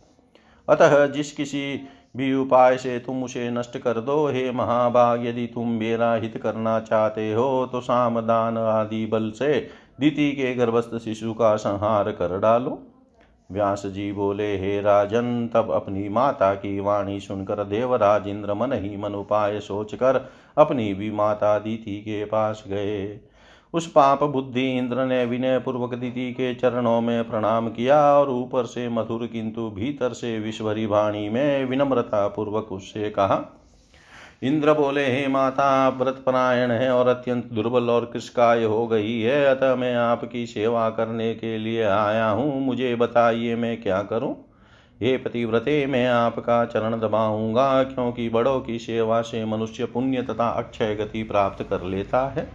अतः 0.70 1.06
जिस 1.08 1.32
किसी 1.32 1.80
भी 2.18 2.34
उपाय 2.34 2.78
से 2.78 2.98
तुम 3.00 3.24
उसे 3.24 3.50
नष्ट 3.52 3.78
कर 3.78 3.94
दो, 3.94 4.28
हे 4.28 4.52
महाभाग, 4.52 5.26
यदि 5.26 5.46
तुम 5.48 5.70
मेरा 5.70 6.14
हित 6.14 6.38
करना 6.38 6.80
चाहते 6.80 7.34
हो 7.34 7.66
तो 7.72 7.82
सामदान 7.82 8.58
आदि 8.58 9.06
बल 9.06 9.30
से 9.32 9.70
दीति 10.00 10.32
के 10.32 10.56
गर्भस्थ 10.56 10.98
शिशु 10.98 11.34
का 11.34 11.56
संहार 11.56 12.12
कर 12.12 12.40
डालो। 12.40 12.80
व्यास 13.52 13.86
जी 13.86 14.12
बोले, 14.12 14.58
हे 14.58 14.82
राजन, 14.82 15.50
तब 15.54 15.72
अपनी 15.72 16.10
माता 16.10 16.54
की 16.54 16.80
वाणी 16.80 17.20
सुनकर 17.20 17.64
देवराज 17.64 18.28
इंद्र 18.28 18.54
मन 18.54 18.74
ही 18.74 18.98
मन 18.98 19.16
उपाय 19.16 19.60
सोचकर 19.60 20.30
अपनी 20.58 20.94
भी 20.94 21.12
माता 21.12 21.60
दीति 21.60 21.98
के 22.02 22.26
पास 22.26 22.64
गए। 22.68 23.20
उस 23.74 23.92
पाप 23.92 24.24
बुद्धि 24.24 24.78
इंद्र 24.78 25.06
ने 25.06 25.26
विनय 25.26 25.60
पूर्वक 25.60 25.96
दीति 25.96 26.32
के 26.32 26.56
चरणों 26.56 27.02
में 27.02 27.30
प्रणाम 27.30 27.70
किया 27.70 28.14
और 28.14 28.30
ऊपर 28.30 28.66
से 28.66 28.90
मधुर 28.90 29.28
किंतु 29.28 29.70
भीतर 29.70 30.14
से 30.14 30.40
विश्वरी 30.40 30.86
वाणी 30.86 31.30
में 31.30 31.66
विनम्रता 31.66 32.28
पूर्वक 32.28 32.72
उससे 32.72 33.10
कहा 33.10 33.59
इंद्र 34.44 34.74
बोले, 34.74 35.06
हे 35.06 35.28
माता, 35.28 35.90
व्रत 35.90 36.24
परायण 36.26 36.72
है 36.72 36.92
और 36.92 37.08
अत्यंत 37.08 37.46
दुर्बल 37.46 37.90
और 37.90 38.06
कृषकाय 38.06 38.64
हो 38.64 38.88
गई 38.88 39.22
है? 39.22 39.46
अतः 39.46 39.76
मैं 39.76 39.96
आपकी 39.96 40.46
सेवा 40.46 40.90
करने 40.90 41.36
के 41.36 41.58
लिए 41.58 41.84
आया 41.84 42.30
हूँ। 42.30 42.62
मुझे 42.62 42.96
बताइए 42.96 43.56
मैं 43.56 43.82
क्या 43.82 44.02
करूँ? 44.02 44.46
हे 45.02 45.18
पतिव्रते, 45.18 45.86
मैं 45.86 46.08
आपका 46.08 46.66
चरण 46.66 47.00
दबाऊँगा, 47.00 47.84
क्योंकि 47.84 48.30
बड़ों 48.30 48.60
की 48.60 48.80
सेवा 48.80 49.22
से 49.22 49.46
मनुष्य 49.46 49.86
पुण्य 49.86 50.22
तथा 50.22 50.50
अक्षय 50.50 50.96
गति 50.96 51.24
प्राप्त 51.24 51.64
कर 51.70 51.82
लेता 51.82 52.30
है। 52.30 52.50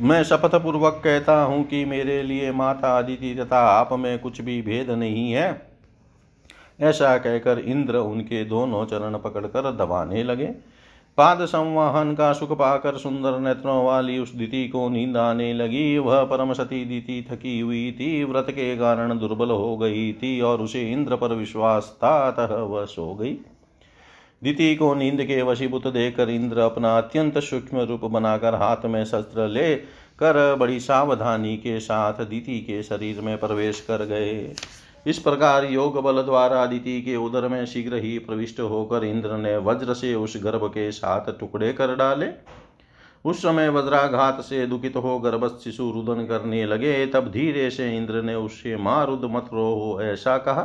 मैं 0.00 0.24
शपथ 0.24 0.54
पूर्वक 0.54 1.00
कहता 1.04 1.42
हूँ 1.42 1.64
कि 1.64 1.84
मेरे 1.84 2.22
लिए 2.22 2.52
माता, 2.52 2.98
अदिति 2.98 3.34
तथा 3.34 3.58
आप 3.58 3.92
में 3.92 4.18
कुछ 4.18 4.40
भी 4.40 4.62
भेद 4.62 4.90
नहीं 4.90 5.32
है। 5.32 5.65
ऐसा 6.80 7.16
कहकर 7.18 7.58
इंद्र 7.58 7.96
उनके 7.96 8.44
दोनों 8.44 8.84
चरण 8.86 9.18
पकड़कर 9.18 9.70
दबाने 9.72 10.22
लगे। 10.22 10.46
पाद 11.18 11.44
संवाहन 11.44 12.14
का 12.14 12.32
सुख 12.32 12.52
पाकर 12.52 12.96
सुंदर 12.96 13.38
नेत्रों 13.38 13.84
वाली 13.84 14.18
उस 14.18 14.34
दिति 14.34 14.68
को 14.68 14.88
नींद 14.88 15.16
आने 15.16 15.52
लगी। 15.54 15.98
वह 15.98 16.24
परम 16.24 16.52
सती 16.52 16.84
दिति 16.84 17.26
थकी 17.30 17.60
हुई 17.60 17.92
थी, 17.92 18.24
व्रत 18.24 18.46
के 18.50 18.76
कारण 18.76 19.18
दुर्बल 19.18 19.50
हो 19.50 19.76
गई 19.76 20.12
थी 20.12 20.40
और 20.40 20.60
उसे 20.60 20.92
इंद्र 20.92 21.16
पर 21.16 21.34
विश्वास 21.34 21.96
था, 21.98 22.28
अतः 22.28 22.54
वह 22.54 22.84
सो 22.84 23.14
गई। 23.14 23.36
दिति 24.42 24.74
को 24.76 24.94
नींद 24.94 25.22
के 25.22 25.42
वशीभूत 25.42 25.86
देकर 25.86 26.30
इंद्र 26.30 26.58
अपना 26.58 26.98
अत्यंत 26.98 27.38
सूक्ष्म 27.38 27.80
रूप 27.80 28.04
बनाकर 28.04 28.54
हाथ 28.54 28.84
में 28.84 29.04
शस्त्र 29.04 29.48
ले 29.48 29.74
कर 30.18 30.56
बड़ी 30.60 30.80
सावधानी 30.80 31.56
के 31.56 31.80
साथ 31.80 32.24
दिति 32.24 32.60
के 32.60 32.82
शरीर 32.82 33.20
में 33.20 33.38
प्रवेश 33.38 33.80
कर 33.80 34.04
गए। 34.04 34.54
इस 35.06 35.18
प्रकार 35.18 35.64
योग 35.64 36.00
बल 36.02 36.22
द्वारा 36.22 36.62
अदिति 36.62 37.00
के 37.02 37.16
उदर 37.16 37.48
में 37.48 37.64
शीघ्र 37.66 37.96
ही 37.96 38.18
प्रविष्ट 38.18 38.60
होकर 38.60 39.04
इंद्र 39.04 39.36
ने 39.36 39.56
वज्र 39.56 39.94
से 39.94 40.14
उस 40.14 40.36
गर्भ 40.44 40.66
के 40.68 40.90
साथ 40.92 41.38
टुकड़े 41.40 41.72
कर 41.72 41.94
डाले। 41.96 42.26
उस 43.24 43.38
समय 43.38 43.68
वज्राघात 43.68 44.40
से 44.40 44.66
दुखित 44.66 44.96
हो 44.96 45.18
गर्भस्थ 45.18 45.64
शिशु 45.64 45.90
रुदन 45.90 46.26
करने 46.26 46.66
लगे। 46.66 47.06
तब 47.06 47.30
धीरे 47.30 47.70
से 47.70 47.96
इंद्र 47.96 48.22
ने 48.22 48.34
उससे 48.34 48.76
माँ 48.76 49.06
रुद 49.06 49.24
मत 49.24 49.50
रो 49.54 49.98
ऐसा 50.02 50.38
कहा। 50.38 50.62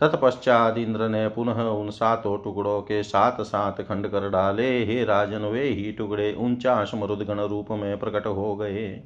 तत्पश्चात 0.00 0.78
इंद्र 0.78 1.08
ने 1.08 1.28
पुनः 1.28 1.62
उन 1.62 1.90
सातों 1.90 2.36
टुकड़ों 2.38 2.80
के 2.82 3.02
साथ 3.02 3.42
साथ 3.42 3.82
खंड 3.82 4.08
कर 4.08 4.28
डाले। 4.30 4.84
हे 4.84 5.04
राजन 5.04 5.44
वे 5.44 5.64
ही 5.64 5.92
टुकड़े 5.92 6.32
उनचाश 6.32 6.92
मरुदगण 6.94 7.40
रूप 7.40 7.70
में 7.70 7.98
प्रकट 7.98 8.26
हो 8.26 8.56
गए। 8.56 9.02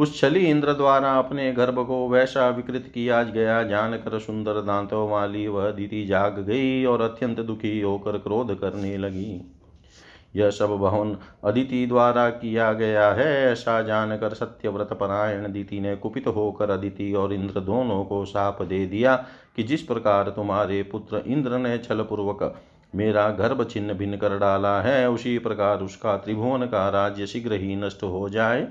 उस 0.00 0.20
छली 0.20 0.40
इंद्र 0.40 0.72
द्वारा 0.72 1.12
अपने 1.12 1.50
गर्भ 1.52 1.78
को 1.86 2.08
वैसा 2.08 2.48
विकृत 2.48 2.90
किया 2.94 3.22
गया। 3.22 3.62
जानकर 3.62 4.18
सुंदर 4.18 4.60
दांतों 4.62 5.08
वाली 5.10 5.46
वह 5.48 5.70
दीति 5.70 6.04
जाग 6.04 6.38
गई 6.40 6.84
और 6.84 7.00
अत्यंत 7.02 7.40
दुखी 7.40 7.80
होकर 7.80 8.18
क्रोध 8.18 8.58
करने 8.60 8.96
लगी। 8.96 9.40
यह 10.36 10.50
सब 10.50 10.76
भवन 10.76 11.16
अदिति 11.44 11.84
द्वारा 11.86 12.28
किया 12.30 12.72
गया 12.72 13.10
है, 13.10 13.52
ऐसा 13.52 13.80
जानकर 13.82 14.34
सत्यव्रत 14.34 14.92
परायण 14.92 15.52
दीति 15.52 15.80
ने 15.80 15.94
कुपित 15.96 16.26
होकर 16.26 16.70
अदिति 16.70 17.12
और 17.12 17.32
इंद्र 17.32 17.60
दोनों 17.60 18.04
को 18.04 18.24
साप 18.24 18.62
दे 18.62 18.84
दिया 18.86 19.16
कि 19.56 19.62
जिस 19.62 19.82
प्रकार 19.82 20.28
तुम्हारे 20.28 20.82
पुत्र 20.82 21.22
इंद्र 21.26 21.58
ने 21.58 21.78
छल 21.78 22.02
पूर्वक 22.02 22.54
मेरा 22.94 23.28
गर्भ 23.30 23.68
छिन्न 23.70 23.92
भिन्न 23.92 24.16
कर 24.16 24.38
डाला 24.38 24.80
है, 24.82 25.08
उसी 25.10 25.38
प्रकार 25.38 25.80
उसका 25.80 26.16
त्रिभुवन 26.16 26.66
का 26.66 26.88
राज्य 26.88 27.26
शीघ्र 27.26 27.52
ही 27.52 27.76
नष्ट 27.76 28.02
हो 28.02 28.28
जाए। 28.28 28.68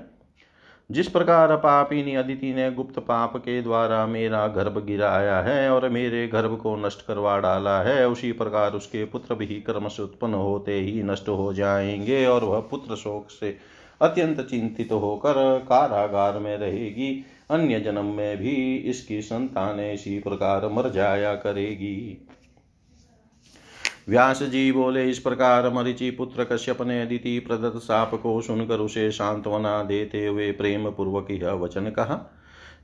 जिस 0.90 1.08
प्रकार 1.08 1.56
पापिनी 1.56 2.14
अदिति 2.14 2.54
ने 2.54 2.70
गुप्त 2.72 2.98
पाप 2.98 3.36
के 3.36 3.62
द्वारा 3.62 4.06
मेरा 4.06 4.46
गर्भ 4.46 4.84
गिराया 4.86 5.40
है 5.40 5.70
और 5.70 5.88
मेरे 5.88 6.28
गर्भ 6.28 6.56
को 6.56 6.76
नष्ट 6.76 7.06
करवा 7.06 7.38
डाला 7.38 7.82
है, 7.82 8.08
उसी 8.08 8.32
प्रकार 8.32 8.72
उसके 8.72 9.04
पुत्र 9.04 9.34
भी 9.34 9.46
कर्म 9.46 9.88
से 9.88 10.02
उत्पन्न 10.02 10.34
होते 10.34 10.80
ही 10.80 11.02
नष्ट 11.02 11.28
हो 11.28 11.52
जाएँगे 11.52 12.26
और 12.26 12.44
वह 12.44 12.60
पुत्र 12.60 12.96
शोक 12.96 13.30
से 13.30 13.56
अत्यंत 14.00 14.40
चिंतित 14.40 14.92
होकर 14.92 15.58
कारागार 15.68 16.38
में 16.38 16.56
रहेगी। 16.58 17.24
अन्य 17.50 17.80
जन्म 17.80 18.04
में 18.04 18.36
भी 18.36 18.76
इसकी 18.76 19.22
संतान 19.22 19.80
इसी 19.80 20.18
प्रकार 20.18 20.68
मर 20.68 20.90
जाया 20.90 21.34
करेगी। 21.34 22.26
व्यास 24.10 24.42
जी 24.42 24.72
बोले, 24.72 25.04
इस 25.10 25.18
प्रकार 25.18 25.68
मरिचि 25.72 26.10
पुत्र 26.10 26.44
कश्यप 26.44 26.82
ने 26.82 27.02
अदिति 27.02 27.38
प्रदत्त 27.38 27.78
साप 27.78 28.14
को 28.14 28.40
सुनकर 28.40 28.78
उसे 28.78 29.10
सांत्वना 29.10 29.82
देते 29.82 30.26
हुए 30.26 30.50
प्रेम 30.52 30.90
पूर्वक 30.90 31.30
यह 31.30 31.52
वचन 31.52 31.90
कहा 31.90 32.36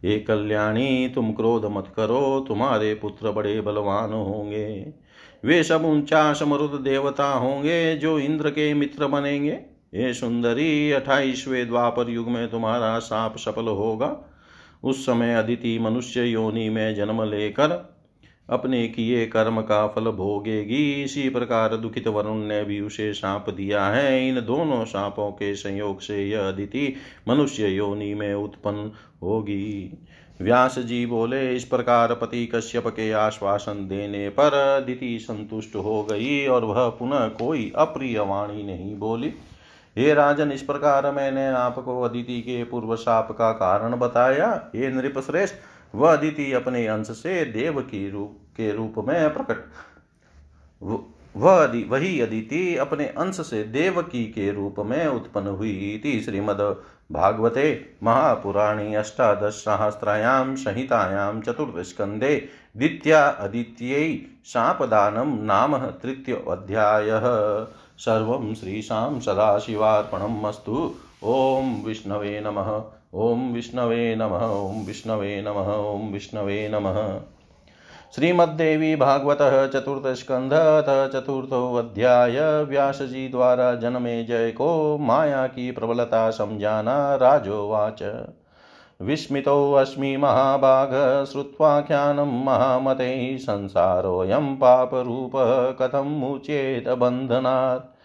ये 0.05 0.19
कल्याणी, 0.19 1.09
तुम 1.09 1.33
क्रोध 1.33 1.65
मत 1.65 1.93
करो, 1.97 2.45
तुम्हारे 2.49 2.95
पुत्र 2.95 3.31
बड़े 3.31 3.61
बलवान 3.61 4.13
होंगे। 4.13 4.93
वे 5.45 5.63
सब 5.63 5.85
उनचास 5.85 6.43
मरुद 6.43 6.81
देवता 6.81 7.29
होंगे 7.29 7.97
जो 7.97 8.19
इंद्र 8.19 8.51
के 8.51 8.73
मित्र 8.75 9.07
बनेंगे। 9.07 9.59
ये 9.95 10.13
सुंदरी, 10.15 10.91
अठाईसवें 10.93 11.67
द्वापर 11.69 12.11
युग 12.11 12.29
में 12.29 12.51
तुम्हारा 12.51 12.99
साप 12.99 13.37
सफल 13.37 13.69
होगा। 13.69 14.17
उस 14.85 15.07
समय 15.07 15.35
अदिति 15.35 15.79
मनुष्य 15.79 16.25
योनि 16.25 16.69
में 16.69 16.95
जन्म 16.95 17.23
लेकर 17.23 17.96
अपने 18.51 18.89
किए 18.89 19.27
कर्म 19.27 19.61
का 19.61 19.87
फल 19.87 20.11
भोगेगी। 20.11 21.03
इसी 21.03 21.29
प्रकार 21.29 21.77
दुखित 21.77 22.09
वरुण 22.09 22.37
ने 22.37 22.65
भी 22.65 22.81
उसे 22.81 23.13
साप 23.13 23.51
दिया 23.51 23.87
है। 23.87 24.29
इन 24.29 24.41
दोनों 24.41 24.85
सापों 24.85 25.31
के 25.31 25.55
संयोग 25.55 26.01
से 26.01 26.25
यह 26.29 26.49
अदिति 26.49 26.95
मनुष्य 27.29 27.69
योनि 27.69 28.15
में 28.15 28.35
उत्पन्न 28.35 28.91
होगी। 29.23 29.99
व्यास 30.41 30.79
जी 30.79 31.07
बोले, 31.07 31.57
इस 31.57 31.65
प्रकार 31.65 32.15
पति 32.15 32.47
कश्यप 32.47 32.87
के 32.87 33.13
आश्वासन 33.13 33.87
देने 33.89 34.29
पर 34.29 34.55
अदिति 34.55 35.19
संतुष्ट 35.19 35.77
हो 35.77 36.03
गई 36.03 36.47
और 36.47 36.65
वह 36.65 36.89
पुनः 36.89 37.29
कोई 37.29 37.73
अप्रिय 37.77 38.19
वाणी 38.21 38.63
नहीं 38.63 38.99
बोली। 38.99 39.33
हे 39.99 40.15
राजन, 40.15 40.53
इस 40.53 40.63
प्रकार 40.63 41.11
मैंने 41.11 41.47
आपको 41.47 42.01
अदिति 42.03 42.41
के 42.41 42.65
पूर्व 42.65 42.97
साप 42.97 43.33
का 43.33 43.53
कारण 43.53 43.97
बताया। 43.97 44.71
हे 44.77 44.89
नृप 44.89 45.19
श्रेष्ठ 45.19 45.55
वह 45.97 46.13
अदिति 46.13 46.53
अपने 46.53 46.87
अंश 46.87 47.07
से 47.07 47.45
देव 47.45 47.81
की 47.81 48.11
रूप, 48.11 48.39
के 48.57 48.73
रूप 48.73 48.95
में 48.99 49.35
प्रकट। 49.35 49.65
वह 51.37 51.65
वही 51.89 52.21
अदिति 52.21 52.77
अपने 52.77 53.05
अंश 53.05 53.41
से 53.41 53.63
देवकी 53.65 54.25
के 54.25 54.51
रूप 54.53 54.81
में 54.81 55.07
उत्पन्न 55.07 55.47
हुई 55.47 56.01
थी। 56.05 56.21
श्रीमद 56.21 56.61
भागवते 57.13 57.95
महापुराणी 58.03 58.95
अष्टादश 58.95 59.53
सहस्रायां 59.53 60.57
संहितायां 60.57 61.41
चतुर्थस्कन्धे 61.41 62.49
द्वितीया 62.77 63.27
अदित्यै 63.27 64.23
शापदानं 64.47 65.45
नाम 65.45 65.77
तृतीयोऽध्यायः 65.79 67.23
सर्वं 67.99 68.55
श्रीशां 68.55 69.21
सदाशिवार्पणम् 69.21 70.45
अस्तु। 70.45 70.95
ॐ 71.25 71.85
विष्णवे 71.85 72.41
नमः। 72.41 72.96
ॐ 73.17 73.53
विष्णवे 73.53 74.17
नमः 74.17 74.43
ॐ 74.47 74.85
विष्णवे 74.87 75.43
नमः 75.43 75.69
ॐ 75.75 76.13
विष्णवे 76.13 76.69
नमः। 76.69 76.97
श्रीमद्देवी 78.15 78.97
भागवत 78.97 79.39
चतुर्थस्कंध 79.73 80.51
चतुर्थो 81.13 81.75
अध्याय 81.75 82.65
व्यास 82.65 83.03
जी 83.03 83.29
द्वारा 83.29 83.75
जन्मे 83.75 84.25
जय 84.25 84.51
को 84.51 84.99
माया 84.99 85.47
की 85.47 85.71
प्रबलता 85.71 86.31
समझाना 86.31 87.15
राजोवाच। 87.15 88.03
विस्मितोऽस्मि 89.01 90.17
महाभाग 90.17 91.25
श्रुत्वाख्यानं 91.25 92.45
महामते 92.45 93.39
संसारोऽयं 93.39 94.57
पापरूपः 94.57 95.71
कथं 95.71 96.19
मुचेत 96.19 96.89
बन्धनात्। 96.89 97.96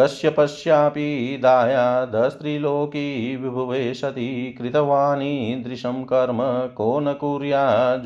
कश्यपश्यापि 0.00 1.40
दायादस्त्रिलोकी 1.42 3.36
विभुवे 3.36 3.94
सति 3.94 4.58
कृतवानीदृशं 4.60 6.04
कर्म 6.04 6.38
को 6.76 7.00
न 7.00 7.12
कुर्या 7.12 7.96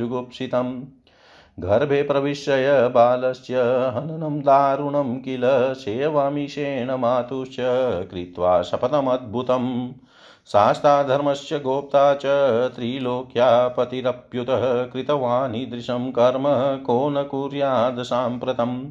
गर्भे 1.61 2.03
प्रविश्य 2.03 2.88
बालस्य 2.94 3.55
हननं 3.96 4.40
दारुणं 4.40 5.16
किल 5.16 5.40
सेवामिषेण 5.74 6.90
मातुश्च, 6.90 7.57
कृत्वा 8.11 8.62
शपथमद्भुतम् 8.62 9.88
शास्ताधर्मस्य 10.46 11.59
गोप्ता 11.59 12.14
च, 12.14 12.22
त्रिलोक्या 12.76 13.68
पतिरप्युतः 13.68 14.83
कृतवानीदृशं 14.83 16.11
कर्म 16.11 16.44
को 16.85 17.11
न 17.11 17.22
कुर्याद् 17.22 18.00
साम्प्रतम्। 18.00 18.87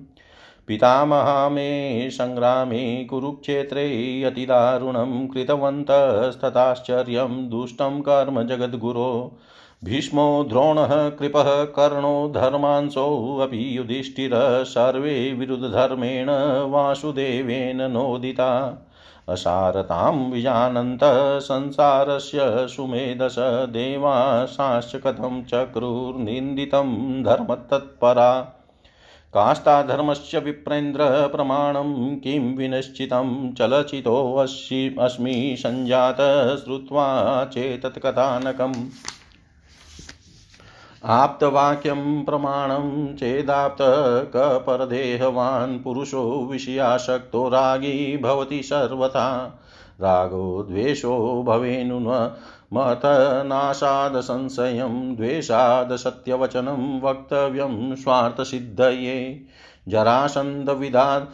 पितामहा 0.70 1.50
मे 1.50 2.10
सङ्ग्रामे 2.12 3.04
कुरुक्षेत्रे 3.04 4.24
अतिदारुणं 4.24 5.28
कृतवन्तस्तथाश्चर्यं 5.28 7.50
दुष्टं 7.50 8.02
कर्म 8.02 8.44
जगद्गुरो। 8.44 9.38
भीष्मो 9.84 10.46
द्रोणः 10.50 11.10
कृपः 11.10 11.64
कर्णो 11.64 12.32
धर्मांसोऽपि 12.36 13.78
युधिष्ठिरः 13.78 14.64
सर्वे 14.64 15.34
विरुद्धधर्मेण 15.34 16.30
वासुदेवेन 16.72 17.92
नोदिता। 17.92 18.78
असारतां 19.30 20.32
विजानन्तः 20.32 21.40
संसारस्य 21.40 22.40
सुमेधस 22.44 23.36
देवाशाश्च 23.70 24.96
कथं 24.96 25.44
चक्रुर्निन्दितं 25.44 27.24
धर्मतत्परा। 27.24 28.56
काष्ठाधर्मस्य 29.34 30.40
विप्रेन्द्र 30.40 31.28
प्रमाणं 31.28 32.20
किं 32.20 32.56
विनिश्चितं 32.56 33.54
चलचितोऽस्मि 33.54 35.56
सञ्जातः 35.60 36.56
श्रुत्वा 36.56 37.46
चेतत्कथानकम् 37.46 38.74
आप्तवाक्यं 41.06 42.26
प्रमाणं 42.26 43.16
चेदाप्तकपरदेहवान् 43.16 45.84
पुरुषो 45.84 46.48
विषयाशक्तो 46.52 47.50
रागी 47.50 48.18
भवति 48.18 48.64
सर्वथा। 48.64 49.60
रागो 50.02 50.64
द्वेषो 50.64 51.44
भवेनु 51.48 52.00
मतनाशादसंशयं 52.74 55.16
द्वेषादसत्यवचनं 55.16 57.02
वक्तव्यं 57.02 57.96
स्वार्थसिद्धये। 57.96 59.42
जरासन्धविदा 59.88 61.28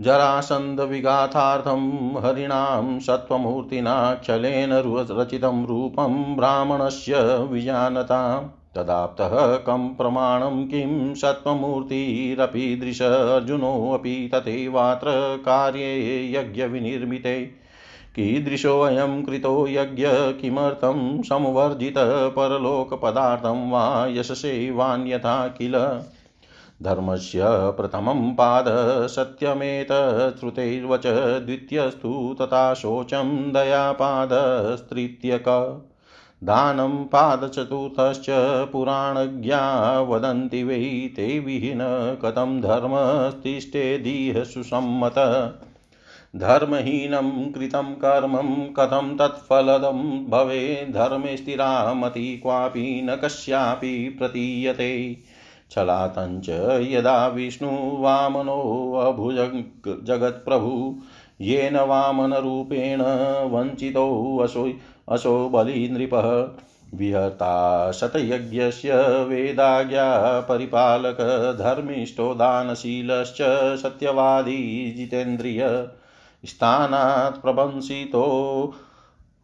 जरासन्धविगाथार्थं 0.00 2.12
हरिणां 2.22 3.00
सत्त्वमूर्तिनाक्षलेन 3.00 4.72
रचितं 5.10 5.66
रूपं 5.66 6.36
ब्राह्मणस्य 6.36 7.46
विजानता 7.50 8.52
तदाप्तः 8.76 9.56
कं 9.56 9.94
प्रमाणं 9.94 10.66
किं 10.66 11.14
सत्त्वमूर्तिरपीदृश 11.14 13.02
अर्जुनोऽपि 13.02 14.30
तथैवात्र 14.34 15.36
कार्ये 15.36 16.32
यज्ञविनिर्मिते। 16.32 17.50
कीदृशोऽयं 18.14 19.22
कृतो 19.22 19.68
यज्ञ 19.68 20.06
किमर्थं 20.40 21.22
संवर्जितः 21.22 22.28
परलोकपदार्थं 22.28 23.70
वा 23.70 24.06
यशसे 24.10 24.70
वान्यथा 24.70 25.48
किल? 25.48 26.02
धर्मस्य 26.82 27.42
प्रथमं 27.46 28.32
पाद 28.32 28.64
सत्यमेतच्छ्रुतैर्वच 29.06 31.02
द्वितीयस्तु 31.46 32.36
तथा 32.40 32.74
शोचं 32.74 33.52
दयापादस्तृतीयक 33.52 35.44
दानं 36.44 37.04
पादचतुर्थश्च 37.04 38.26
पुराणज्ञा 38.72 40.00
वदन्ति 40.00 40.62
वै 40.62 41.12
ते 41.16 41.38
विहीन 41.38 41.78
कथं 42.24 42.60
धर्मस्तिष्ठेदीह 42.60 44.44
सुसम्मत। 44.44 45.14
धर्महीनं 46.36 47.52
कृतं 47.52 47.82
कर्मं 47.82 48.54
कथं 48.54 49.16
तत्फलदं 49.16 50.30
भवे 50.30 50.86
धर्मे 50.90 51.36
स्थिरामति 51.36 52.40
क्वापि 52.42 53.02
न 53.04 53.16
कस्यापि 53.16 54.16
प्रतीयते। 54.18 55.16
छलातञ्च 55.70 56.46
यदा 56.92 57.26
विष्णुवामनोऽभुजग् 57.26 60.04
जगत्प्रभु, 60.04 60.98
येन 61.40 61.76
वामनरूपेण 61.76 63.02
वञ्चितोऽसो 63.50 64.72
असो 65.08 65.48
बलिनृपः। 65.48 66.48
विहता 66.94 67.92
शतयज्ञस्य 67.92 69.24
वेदाज्ञा 69.24 70.40
परिपालक, 70.40 71.56
धर्मिष्ठो 71.58 72.34
दानशीलश्च 72.34 73.38
सत्यवादी 73.82 74.94
जितेन्द्रिय। 74.96 75.88
स्थानात् 76.46 77.42
प्रबंसितो 77.42 78.24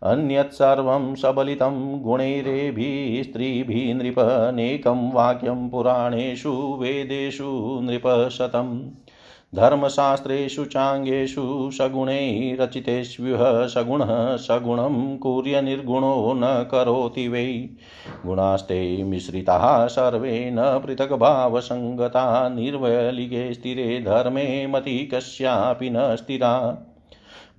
अन्यत् 0.02 0.52
सर्वं 0.52 1.14
सबलितं 1.14 2.02
गुणैरेभिः, 2.02 3.22
स्त्रीभिः 3.22 3.94
नृपनेकं 3.94 5.12
वाक्यं 5.12 5.70
पुराणेषु 5.70 6.78
वेदेषु 6.80 7.80
नृपशतम् 7.82 8.80
धर्मशास्त्रेषु 9.54 10.64
चाङ्गेषु 10.64 11.70
सगुणैः 11.72 13.66
सगुणः 13.66 14.36
सगुणं 14.36 15.18
कुर्य 15.18 15.62
निर्गुणो 15.62 16.32
न 16.36 16.68
करोति 16.70 17.28
वै। 17.28 17.68
गुणास्ते 18.26 19.04
मिश्रिताः 19.04 19.86
सर्वे 19.86 20.50
न 20.50 20.56
पृथग्भावसङ्गता 20.58 22.48
निर्वलिगे 22.48 23.54
स्थिरे 23.54 24.00
धर्मे 24.00 24.66
मति 24.66 25.10
कस्यापि 25.14 25.90
न 25.90 26.16
स्थिरा। 26.16 26.85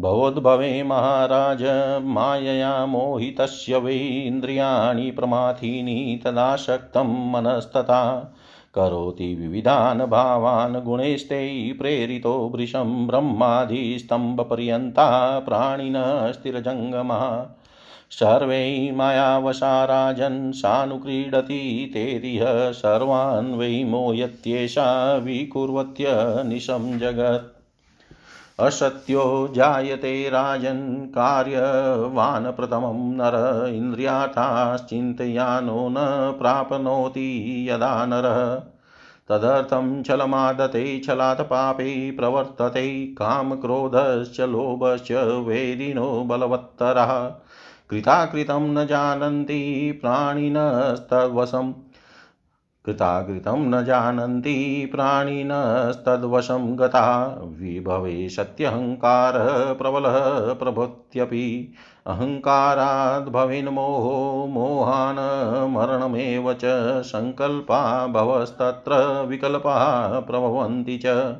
भवोद्भवे 0.01 0.83
महाराज, 0.83 1.59
मायया 2.03 2.85
मोहितस्य 2.85 3.77
वै 3.77 3.93
इन्द्रियाणि 3.93 5.11
प्रमाथीनि 5.11 6.21
तदाशक्तं 6.25 7.31
मनस्तथा। 7.31 8.33
करोति 8.73 9.35
विविधान् 9.35 10.01
भावान् 10.01 10.75
गुणैस्ते 10.75 11.73
प्रेरितो 11.73 12.51
वृषं 12.55 13.07
ब्रह्मादिस्तम्भपर्यन्ता 13.07 15.39
प्राणिनः 15.39 16.31
स्थिरजङ्गमः। 16.31 17.45
सर्वै 18.11 18.91
मायावशा 18.91 19.85
राजन् 19.85 20.51
सानुक्रीडति 20.51 21.91
तेरिह 21.93 22.71
सर्वान् 22.71 23.55
वै 23.55 23.83
मोयत्येषा 23.83 25.15
विकुर्वत्य 25.15 26.05
निशं 26.43 26.99
जगत्। 26.99 27.56
असत्यो 28.59 29.51
जायते 29.55 30.29
राजन् 30.29 31.07
कार्यवान् 31.07 32.45
प्रथमं 32.45 32.93
नर 32.93 33.67
इन्द्रियार्थाश्चिन्तयानो 33.67 35.89
न 35.89 35.95
प्राप्नोति 36.39 37.67
यदा 37.69 38.05
नरः। 38.05 38.61
तदर्थं 39.29 40.03
छलमादते, 40.03 40.99
छलात् 40.99 41.41
पापे 41.41 42.11
प्रवर्तते, 42.11 43.05
कामक्रोधश्च, 43.05 44.41
लोभश्च 44.41 45.43
वैरिणो 45.47 46.23
बलवत्तरः। 46.27 47.31
कृताकृतं 47.89 48.73
न 48.73 48.85
जानन्ति 48.85 49.97
प्राणिनस्तद्वशम्। 50.01 51.73
कृताकृतं 52.87 53.69
न 53.69 53.85
जानन्ति 53.85 54.89
प्राणिनस्तद्वशं 54.91 56.79
गता। 56.79 57.39
विभवे 57.43 58.29
सत्यहङ्कारः 58.29 59.73
प्रबलः 59.73 60.53
प्रभृत्यपि। 60.53 61.73
अहङ्काराद्भवेन्मोहो 62.07 64.47
मोहान् 64.49 65.71
मरणमेव 65.71 66.53
च। 66.53 67.03
सङ्कल्पा 67.03 68.07
भवस्तत्र 68.07 69.25
विकल्पाः 69.27 70.19
प्रभवन्ति 70.19 71.01
च। 71.05 71.35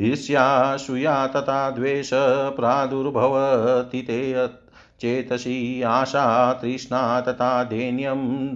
ईर्ष्यासूया 0.00 1.26
तथा 1.26 1.70
द्वेष 1.70 2.10
प्रादुर्भवति 2.56 4.02
ते 4.02 4.48
चेतसि 5.00 5.82
आशा 5.82 6.52
तृष्णा 6.52 7.20
तथा 7.20 7.64
दैन्यं 7.64 8.54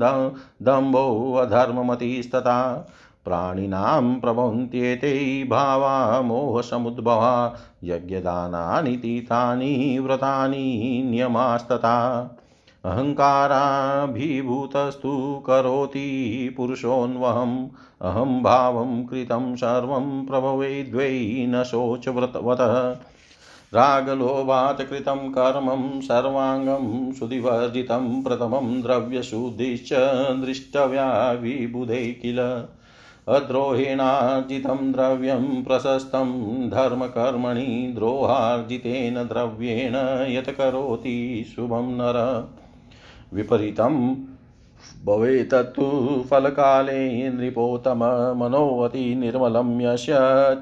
दम्भोऽधर्ममतिस्तथा 0.63 2.89
प्राणिनां 3.25 4.21
प्रभवन्त्येते 4.21 5.45
भावा 5.45 6.21
मोहसमुद्भवा, 6.21 7.57
यज्ञदानानि 7.85 8.97
तीर्थानि 8.97 9.99
व्रतानि 10.03 11.07
नियमास्तथा। 11.11 12.31
अहङ्काराभिभूतस्तु 12.85 15.43
करोति 15.47 16.55
पुरुषोऽन्वहम् 16.57 17.67
अहं 18.03 18.43
भावं 18.43 19.07
कृतं 19.07 19.57
सर्वं 19.57 20.27
प्रभवे 20.27 20.83
द्वै 20.83 21.47
न 21.49 21.63
शोचव्रतवतः। 21.63 22.97
रागलोभात् 23.75 24.91
कृतं 24.91 25.17
कर्मं 25.17 26.01
सर्वाङ्गं 26.01 27.13
सुधिवर्जितं 27.13 28.23
प्रथमं 28.23 28.83
द्रव्यशुद्धिश्च 28.83 29.93
दृष्टव्या 30.45 31.35
किल? 32.23 32.39
अद्रोहेणार्जितं 33.29 34.93
द्रव्यं 34.93 35.65
प्रशस्तं 35.65 36.31
धर्मकर्मणि 36.71 37.93
द्रोहार्जितेन 37.95 39.15
द्रव्येण 39.15 39.95
यत् 40.33 40.51
करोति 40.51 41.53
शुभं 41.57 41.93
नर। 41.95 42.49
विपरीतं 43.35 44.15
भवेतत्तु 45.05 46.25
फलकाले 46.31 47.29
नृपोत्तम 47.29 47.99
मनोवति 48.37 49.15
निर्मलं 49.15 49.81
यस्य 49.81 50.13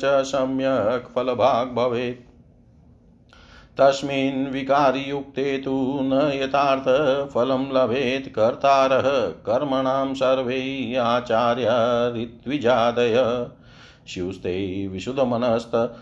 च 0.03 0.23
सम्यक् 0.23 1.14
फलभाग् 1.14 1.75
भवेत्। 1.75 2.28
तस्मिन् 3.81 4.47
विकारियुक्ते 4.47 5.59
तु 5.59 6.01
न 6.03 6.31
यथार्थफलं 6.35 7.73
लभेत् 7.73 8.29
कर्तारः 8.29 9.33
कर्मणां 9.47 10.14
सर्वै 10.14 10.97
आचार्या 10.97 12.12
ऋत्विजादय। 12.17 13.47
स्युस्ते 14.07 14.88
विशुद्धमनस्त 14.88 15.97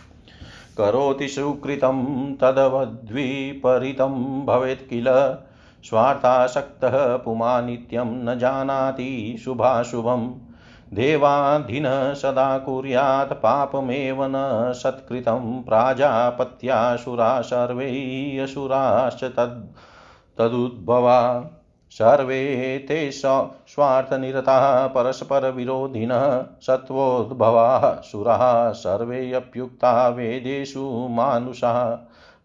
करोति 0.78 1.28
सुकृतं 1.28 2.36
तदवद्विपरीतं 2.36 4.46
भवेत् 4.46 4.90
किल? 4.90 5.36
स्वार्थासक्तः 5.84 7.18
पुमा 7.18 7.62
नित्यं 7.62 8.06
न 8.06 8.40
जानाति 8.40 9.42
शुभाशुभम् 9.46 10.34
देवाधिनः 10.94 12.14
सदा 12.14 12.58
कुर्यात् 12.58 13.34
पापमेव 13.34 14.18
न 14.22 14.74
सत्कृतं। 14.76 15.64
प्राजापत्यासुरा 15.64 17.42
सर्वै 17.42 18.40
असुराश्च 18.44 19.24
तद् 19.24 19.78
तदुद्भवा। 20.40 21.50
सर्वे 21.90 22.86
ते 22.88 23.12
स्वार्थनिरताः 23.12 24.88
परस्परविरोधिनः 24.88 26.44
सत्त्वोद्भवाः। 26.62 28.02
सुराः 28.02 28.72
सर्वेऽप्युक्ता 28.72 30.08
वेदेषु 30.08 31.08
मानुषाः। 31.10 31.98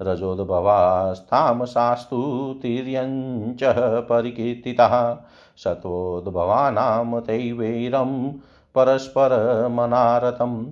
रजोद्भवास्तामसास्तु 0.03 2.55
तिर्यञ्चः 2.63 4.01
परिकीर्तितः। 4.01 5.17
सत्वोद्भवानां 5.57 7.21
तैवैरं 7.21 8.33
परस्परमनारतम् 8.75 10.67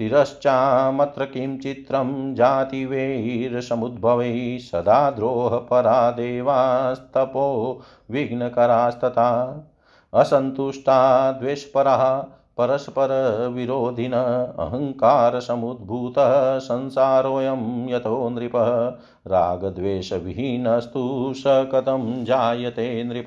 तिरश्चामत्र 0.00 1.24
किं 1.24 1.58
चित्रं 1.58 2.34
जातिवैरसमुद्भवैः 2.34 4.58
सदा 4.58 5.10
द्रोहपरा 5.10 6.10
देवास्तपो 6.10 7.80
विघ्नकरास्तथा। 8.10 9.62
असन्तुष्टा 10.14 11.32
द्वेषपरः 11.32 12.24
परस्परविरोधिन 12.58 14.12
अहङ्कारसमुद्भूतः 14.58 16.58
संसारोऽयं 16.58 17.88
यतो 17.88 18.28
नृपः। 18.28 18.92
रागद्वेषविहीनस्तु 19.26 21.34
स 21.36 21.42
कथं 21.46 22.24
जायते 22.24 23.04
नृप। 23.04 23.26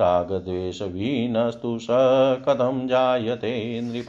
रागद्वेषविहीनस्तु 0.00 1.78
स 1.78 1.86
कथं 2.48 2.86
जायते 2.86 3.80
नृप। 3.80 4.08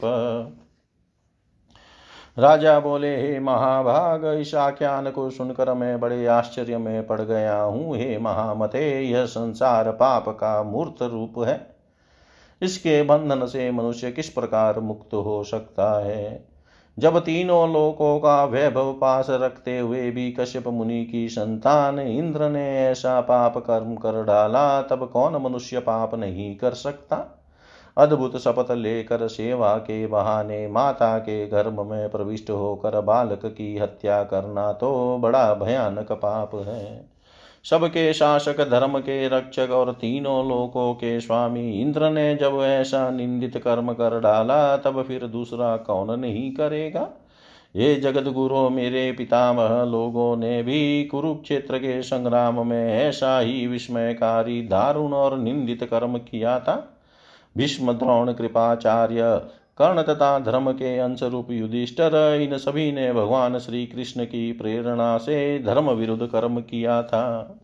राजा 2.38 2.80
बोले, 2.80 3.16
हे 3.16 3.40
महाभाग, 3.40 4.24
इस 4.24 4.54
आख्यान 4.54 5.10
को 5.10 5.30
सुनकर 5.30 5.74
मैं 5.74 6.00
बड़े 6.00 6.26
आश्चर्य 6.26 6.78
में 6.78 7.06
पड़ 7.06 7.20
गया 7.20 7.60
हूँ। 7.60 7.96
हे 7.96 8.18
महामते, 8.18 9.02
यह 9.02 9.24
संसार 9.24 9.90
पाप 9.90 10.28
का 10.28 10.62
मूर्त 10.62 11.02
रूप 11.02 11.34
है। 11.38 11.76
इसके 12.62 13.02
बंधन 13.02 13.46
से 13.46 13.70
मनुष्य 13.70 14.10
किस 14.10 14.28
प्रकार 14.28 14.80
मुक्त 14.80 15.14
हो 15.14 15.44
सकता 15.44 16.04
है? 16.04 16.48
जब 16.98 17.18
तीनों 17.18 17.72
लोकों 17.72 18.18
का 18.18 18.44
वैभव 18.44 18.92
पास 18.92 19.26
रखते 19.30 19.78
हुए 19.78 20.10
भी 20.10 20.32
कश्यप 20.32 20.68
मुनि 20.68 21.04
की 21.04 21.28
संतान 21.28 21.98
इंद्र 21.98 22.48
ने 22.48 22.86
ऐसा 22.86 23.20
पाप 23.20 23.58
कर्म 23.58 23.94
कर 23.94 24.24
डाला, 24.24 24.82
तब 24.82 25.10
कौन 25.12 25.36
मनुष्य 25.36 25.78
पाप 25.78 26.14
नहीं 26.14 26.56
कर 26.56 26.70
सकता? 26.70 27.35
अद्भुत 27.96 28.36
शपथ 28.36 28.70
लेकर 28.70 29.28
सेवा 29.28 29.76
के 29.76 30.06
बहाने 30.06 30.68
माता 30.68 31.18
के 31.18 31.46
गर्भ 31.46 31.80
में 31.80 32.08
प्रविष्ट 32.10 32.50
होकर 32.50 33.00
बालक 33.00 33.40
की 33.46 33.78
हत्या 33.78 34.22
करना 34.22 34.72
तो 34.72 35.18
बड़ा 35.18 35.54
भयानक 35.54 36.12
पाप 36.12 36.54
है। 36.54 37.08
सबके 37.64 38.12
शासक, 38.12 38.70
धर्म 38.70 38.98
के 38.98 39.28
रक्षक 39.28 39.68
और 39.70 39.92
तीनों 39.92 40.48
लोकों 40.48 40.94
के 40.94 41.20
स्वामी 41.20 41.80
इंद्र 41.80 42.10
ने 42.10 42.34
जब 42.34 42.58
ऐसा 42.62 43.10
निंदित 43.10 43.56
कर्म 43.56 43.92
कर 43.92 44.20
डाला, 44.20 44.76
तब 44.76 45.02
फिर 45.02 45.26
दूसरा 45.26 45.76
कौन 45.76 46.20
नहीं 46.20 46.52
करेगा? 46.52 47.08
ये 47.76 47.94
जगत 47.94 48.32
गुरु 48.32 48.68
मेरे 48.70 49.12
पितामह 49.12 49.84
लोगों 49.84 50.36
ने 50.36 50.62
भी 50.62 51.04
कुरुक्षेत्र 51.04 51.78
के 51.78 52.02
संग्राम 52.02 52.66
में 52.66 52.94
ऐसा 52.94 53.38
ही 53.38 53.66
विस्मयकारी 53.66 54.62
दारुण 54.62 55.12
और 55.12 55.38
निंदित 55.38 55.84
कर्म 55.84 56.18
किया 56.18 56.60
था। 56.60 56.95
भीष्म 57.56 57.92
द्रोण 57.92 58.32
कृपाचार्य 58.32 59.40
कर्ण 59.78 60.02
तथा 60.02 60.38
धर्म 60.38 60.70
के 60.72 60.96
अंशरूप 60.98 61.50
युधिष्ठर, 61.50 62.38
इन 62.42 62.56
सभी 62.58 62.90
ने 62.92 63.12
भगवान 63.12 63.58
श्री 63.58 63.86
कृष्ण 63.86 64.24
की 64.24 64.52
प्रेरणा 64.52 65.16
से 65.18 65.58
धर्म 65.58 65.90
विरुद्ध 65.90 66.26
कर्म 66.26 66.60
किया 66.60 67.02
था। 67.02 67.56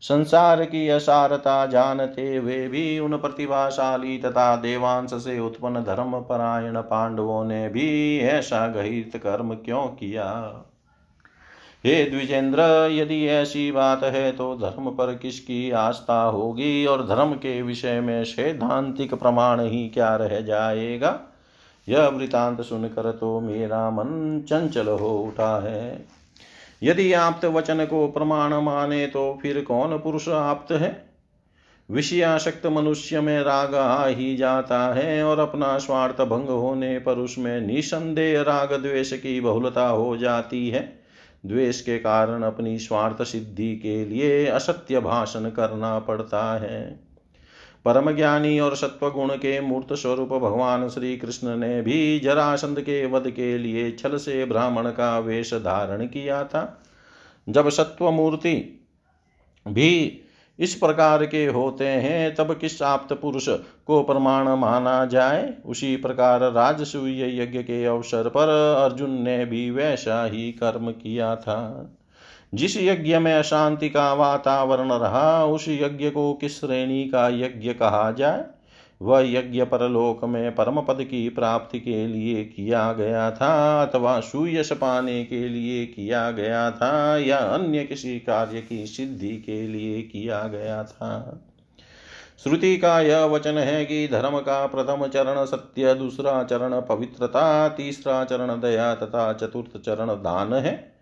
संसार 0.00 0.64
की 0.64 0.88
असारता 0.88 1.66
जानते 1.66 2.38
वे 2.38 2.68
भी 2.68 2.98
उन 2.98 3.16
प्रतिभाशाली 3.16 4.18
तथा 4.18 4.56
देवांश 4.56 5.14
से 5.14 5.38
उत्पन्न 5.38 5.82
धर्म 5.84 6.20
परायण 6.20 6.80
पांडवों 6.80 7.44
ने 7.44 7.68
भी 7.68 8.18
ऐसा 8.18 8.66
गहित 8.68 9.16
कर्म 9.16 9.54
क्यों 9.54 9.86
किया? 9.86 10.26
हे 11.84 12.04
द्विजेंद्र, 12.04 12.60
यदि 12.92 13.26
ऐसी 13.26 13.70
बात 13.72 14.02
है 14.04 14.32
तो 14.32 14.54
धर्म 14.54 14.90
पर 14.90 15.14
किसकी 15.14 15.70
आस्था 15.70 16.22
होगी 16.22 16.86
और 16.86 17.06
धर्म 17.06 17.32
के 17.32 17.62
विषय 17.62 18.00
में 18.00 18.24
सैद्धांतिक 18.24 19.14
प्रमाण 19.14 19.60
ही 19.60 19.88
क्या 19.88 20.16
रह 20.16 20.40
जाएगा? 20.40 21.20
यह 21.88 22.06
वृतांत 22.06 22.60
सुनकर 22.60 23.10
तो 23.10 23.40
मेरा 23.40 23.90
मन 23.90 24.42
चंचल 24.48 24.88
हो 24.88 25.18
उठा 25.18 25.60
है। 25.68 26.04
यदि 26.82 27.12
आप्त 27.12 27.44
वचन 27.44 27.84
को 27.84 28.08
प्रमाण 28.08 28.54
माने 28.54 29.06
तो 29.06 29.38
फिर 29.42 29.60
कौन 29.60 29.98
पुरुष 29.98 30.28
आप्त 30.28 30.72
है? 30.72 31.06
विषयाशक्त 31.90 32.66
मनुष्य 32.66 33.20
में 33.20 33.40
राग 33.40 33.74
आ 33.74 34.06
ही 34.06 34.36
जाता 34.36 34.94
है 34.94 35.22
और 35.22 35.38
अपना 35.38 35.78
स्वार्थ 35.78 36.20
भंग 36.20 36.48
होने 36.48 36.98
पर 36.98 37.12
उसमें 37.12 37.60
निसंदेह 37.60 38.42
राग 38.42 38.72
द्वेष 38.72 39.12
की 39.12 39.40
बहुलता 39.40 39.86
हो 39.86 40.16
जाती 40.16 40.68
है। 40.68 40.97
द्वेष 41.46 41.80
के 41.80 41.98
कारण 41.98 42.42
अपनी 42.42 42.78
स्वार्थ 42.78 43.22
सिद्धि 43.22 43.76
के 43.76 44.04
लिए 44.04 44.46
असत्य 44.46 45.00
भाषण 45.00 45.50
करना 45.50 45.98
पड़ता 45.98 46.58
है। 46.58 47.00
परम 47.84 48.16
ज्ञानी 48.16 48.60
और 48.60 48.76
सत्व 48.76 49.10
गुण 49.10 49.28
के 49.28 49.60
मूर्त 49.60 49.92
स्वरूप 49.92 50.28
भगवान 50.28 50.88
श्री 50.88 51.16
कृष्ण 51.16 51.56
ने 51.56 51.82
भी 51.82 52.20
जरासंध 52.20 52.80
के 52.80 53.06
वध 53.06 53.30
के 53.30 53.58
लिए 53.58 53.90
छल 53.92 54.16
से 54.16 54.44
ब्राह्मण 54.44 54.90
का 54.90 55.18
वेश 55.18 55.54
धारण 55.54 56.06
किया 56.06 56.44
था। 56.44 56.82
जब 57.48 57.68
सत्व 57.68 58.10
मूर्ति 58.10 58.86
भी 59.68 60.20
इस 60.58 60.74
प्रकार 60.74 61.26
के 61.26 61.46
होते 61.46 61.86
हैं, 61.86 62.34
तब 62.34 62.58
किस 62.58 62.82
आप्त 62.82 63.12
पुरुष 63.12 63.48
को 63.86 64.02
प्रमाण 64.02 64.48
माना 64.48 65.04
जाए? 65.04 65.54
उसी 65.66 65.96
प्रकार 65.96 66.40
राजसूय 66.40 67.42
यज्ञ 67.42 67.58
के 67.58 67.84
अवसर 67.84 68.28
पर 68.28 68.48
अर्जुन 68.84 69.10
ने 69.10 69.44
भी 69.44 69.70
वैसा 69.70 70.24
ही 70.24 70.52
कर्म 70.52 70.90
किया 70.90 71.36
था। 71.36 71.90
जिस 72.54 72.76
यज्ञ 72.76 73.18
में 73.18 73.34
अशांति 73.34 73.88
का 73.88 74.14
वातावरण 74.14 74.92
रहा, 74.92 75.44
उस 75.44 75.68
यज्ञ 75.68 76.10
को 76.10 76.34
किस 76.34 76.60
श्रेणी 76.60 77.04
का 77.04 77.28
यज्ञ 77.28 77.72
कहा 77.72 78.12
जाए? 78.12 78.44
वह 79.02 79.20
यज्ञ 79.30 79.64
परलोक 79.64 80.24
में 80.24 80.54
परम 80.54 80.80
पद 80.80 81.04
की 81.04 81.28
प्राप्ति 81.28 81.80
के 81.80 82.06
लिए 82.06 82.44
किया 82.44 82.92
गया 82.92 83.30
था 83.30 83.82
अथवा 83.82 84.20
सुयश 84.20 84.72
पाने 84.72 85.24
के 85.24 85.48
लिए 85.48 85.86
किया 85.86 86.30
गया 86.30 86.70
था 86.70 87.18
या 87.18 87.36
अन्य 87.36 87.84
किसी 87.84 88.18
कार्य 88.18 88.60
की 88.60 88.86
सिद्धि 88.86 89.36
के 89.36 89.68
लिए 89.68 90.02
किया 90.02 90.42
गया 90.42 90.84
था। 90.84 91.40
श्रुति 92.42 92.78
का 92.78 93.00
यह 93.00 93.18
वचन 93.18 93.58
है 93.58 93.84
कि 93.84 94.08
धर्म 94.08 94.38
का 94.38 94.66
प्रथम 94.66 95.06
चरण 95.06 95.44
सत्य, 95.44 95.94
दूसरा 95.94 96.44
चरण 96.44 96.80
पवित्रता, 96.80 97.68
तीसरा 97.68 98.24
चरण 98.24 98.60
दया 98.60 98.94
तथा 98.94 99.32
चतुर्थ 99.32 99.82
चरण 99.82 100.08
दान 100.08 100.54
है। 100.54 100.92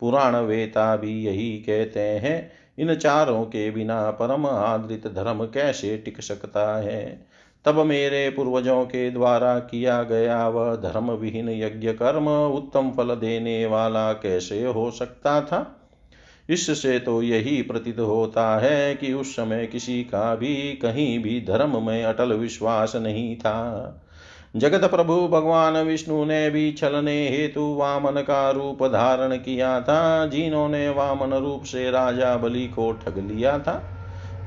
पुराण 0.00 0.36
वेता 0.36 0.96
भी 0.96 1.24
यही 1.24 1.52
कहते 1.52 2.00
हैं। 2.00 2.52
इन 2.78 2.94
चारों 2.94 3.44
के 3.44 3.70
बिना 3.70 4.10
परम 4.10 4.46
आदृत 4.46 5.06
धर्म 5.06 5.44
कैसे 5.46 5.96
टिक 5.96 6.22
सकता 6.22 6.76
है? 6.76 7.26
तब 7.64 7.78
मेरे 7.78 8.30
पूर्वजों 8.30 8.84
के 8.84 9.10
द्वारा 9.10 9.58
किया 9.58 10.02
गया 10.02 10.48
वह 10.48 10.76
धर्म 10.76 11.10
विहीन 11.10 11.48
यज्ञ 11.48 11.92
कर्म 11.92 12.28
उत्तम 12.28 12.90
फल 12.90 13.14
देने 13.14 13.66
वाला 13.66 14.12
कैसे 14.12 14.64
हो 14.64 14.90
सकता 14.90 15.40
था? 15.40 15.78
इससे 16.50 16.98
तो 16.98 17.22
यही 17.22 17.62
प्रतीत 17.62 18.00
होता 18.00 18.60
है 18.60 18.94
कि 18.94 19.12
उस 19.12 19.36
समय 19.36 19.66
किसी 19.66 20.02
का 20.02 20.34
भी 20.34 20.54
कहीं 20.54 21.18
भी 21.18 21.44
धर्म 21.48 21.86
में 21.86 22.04
अटल 22.04 22.32
विश्वास 22.32 22.96
नहीं 22.96 23.36
था। 23.36 23.98
जगत 24.56 24.90
प्रभु 24.90 25.28
भगवान 25.28 25.76
विष्णु 25.76 26.24
ने 26.24 26.50
भी 26.50 26.72
छलने 26.72 27.28
हेतु 27.28 27.74
वामन 27.74 28.20
का 28.20 28.50
रूप 28.50 28.86
धारण 28.86 29.36
किया 29.36 29.80
था, 29.80 30.26
जिन्होंने 30.26 30.88
वामन 30.88 31.34
रूप 31.34 31.62
से 31.62 31.90
राजा 31.90 32.36
बलि 32.36 32.66
को 32.66 32.92
ठग 32.92 33.18
लिया 33.18 33.58
था। 33.58 33.98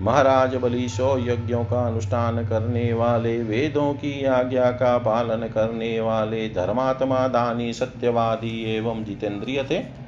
महाराज 0.01 0.55
बलि 0.55 0.89
सौ 0.89 1.17
यज्ञों 1.17 1.63
का 1.63 1.87
अनुष्ठान 1.87 2.45
करने 2.47 2.93
वाले, 2.93 3.43
वेदों 3.43 3.93
की 3.93 4.25
आज्ञा 4.25 4.71
का 4.71 4.97
पालन 4.97 5.47
करने 5.47 5.99
वाले, 5.99 6.49
धर्मात्मा 6.49 7.27
दानी, 7.27 7.73
सत्यवादी 7.73 8.75
एवं 8.75 9.03
जितेंद्रिय 9.03 9.63
थे। 9.71 10.05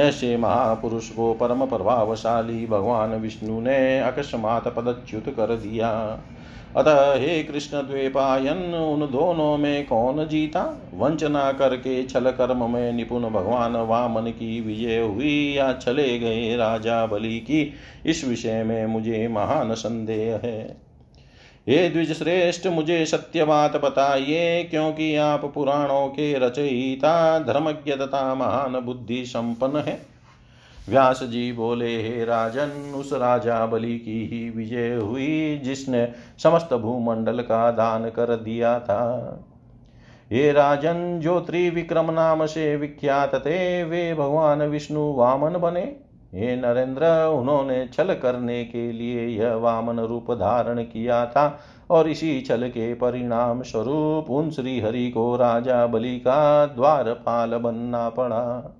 ऐसे 0.00 0.36
महापुरुष 0.36 1.10
को 1.10 1.34
परम 1.34 1.66
प्रभावशाली 1.66 2.66
भगवान 2.66 3.10
विष्णु 3.10 3.60
ने 3.60 4.00
अकस्मात 4.00 4.68
पदच्युत 4.68 5.28
कर 5.28 5.56
दिया। 5.56 6.18
अतः 6.76 7.14
हे 7.14 7.42
कृष्ण 7.42 7.76
द्वेपायन, 7.76 8.74
उन 8.74 9.00
दोनों 9.00 9.56
में 9.56 9.86
कौन 9.86 10.28
जीता? 10.28 10.90
वंचना 10.94 11.52
करके 11.52 12.02
छल 12.06 12.30
कर्म 12.30 12.70
में 12.70 12.92
निपुण 12.92 13.22
भगवान 13.22 13.76
वामन 13.76 14.30
की 14.30 14.60
विजय 14.60 15.00
हुई 15.00 15.54
या 15.56 15.72
चले 15.72 16.18
गए 16.18 16.56
राजा 16.56 17.06
बलि 17.06 17.38
की? 17.40 17.74
इस 18.06 18.24
विषय 18.24 18.62
में 18.62 18.86
मुझे 18.86 19.28
महान 19.28 19.74
संदेह 19.74 20.40
है। 20.44 20.86
हे 21.68 21.88
द्विज 21.88 22.12
श्रेष्ठ 22.12 22.66
मुझे 22.66 23.06
सत्य 23.06 23.44
बात 23.44 23.76
बताइए, 23.76 24.64
क्योंकि 24.64 25.16
आप 25.16 25.52
पुराणों 25.54 26.08
के 26.08 26.38
रचयिता, 26.38 27.38
धर्मज्ञ 27.38 27.92
तथा 27.92 28.34
महान 28.34 28.80
बुद्धि 28.80 29.24
संपन्न 29.26 29.76
है। 29.76 30.15
व्यास 30.88 31.22
जी 31.22 31.52
बोले, 31.52 32.02
हे 32.02 32.24
राजन, 32.24 32.92
उस 32.96 33.12
राजा 33.12 33.66
बलि 33.66 33.98
की 33.98 34.26
ही 34.26 34.50
विजय 34.50 34.94
हुई, 34.94 35.60
जिसने 35.64 36.12
समस्त 36.42 36.74
भूमंडल 36.74 37.40
का 37.40 37.70
दान 37.70 38.10
कर 38.10 38.36
दिया 38.36 38.80
था। 38.80 39.44
ये 40.32 40.52
राजन, 40.52 41.20
जो 41.22 41.40
त्रिविक्रम 41.40 42.10
नाम 42.10 42.46
से 42.46 42.76
विख्यात 42.76 43.34
थे, 43.34 43.84
वे 43.84 44.14
भगवान 44.14 44.62
विष्णु 44.62 45.14
वामन 45.14 45.58
बने। 45.58 45.96
हे 46.34 46.56
नरेंद्र, 46.56 47.26
उन्होंने 47.26 47.88
छल 47.92 48.14
करने 48.14 48.64
के 48.64 48.92
लिए 48.92 49.26
यह 49.26 49.54
वामन 49.54 50.00
रूप 50.00 50.26
धारण 50.30 50.82
किया 50.82 51.26
था, 51.26 51.60
और 51.90 52.08
इसी 52.08 52.40
छल 52.40 52.68
के 52.68 52.94
परिणाम 52.94 53.62
स्वरूप 53.62 54.30
उन 54.30 54.50
श्री 54.50 54.80
हरि 54.80 55.10
को 55.10 55.36
राजा 55.36 55.86
बलि 55.86 56.18
का 56.18 56.66
द्वारपाल 56.66 57.50
बनना 57.50 58.08
पड़ा। 58.08 58.76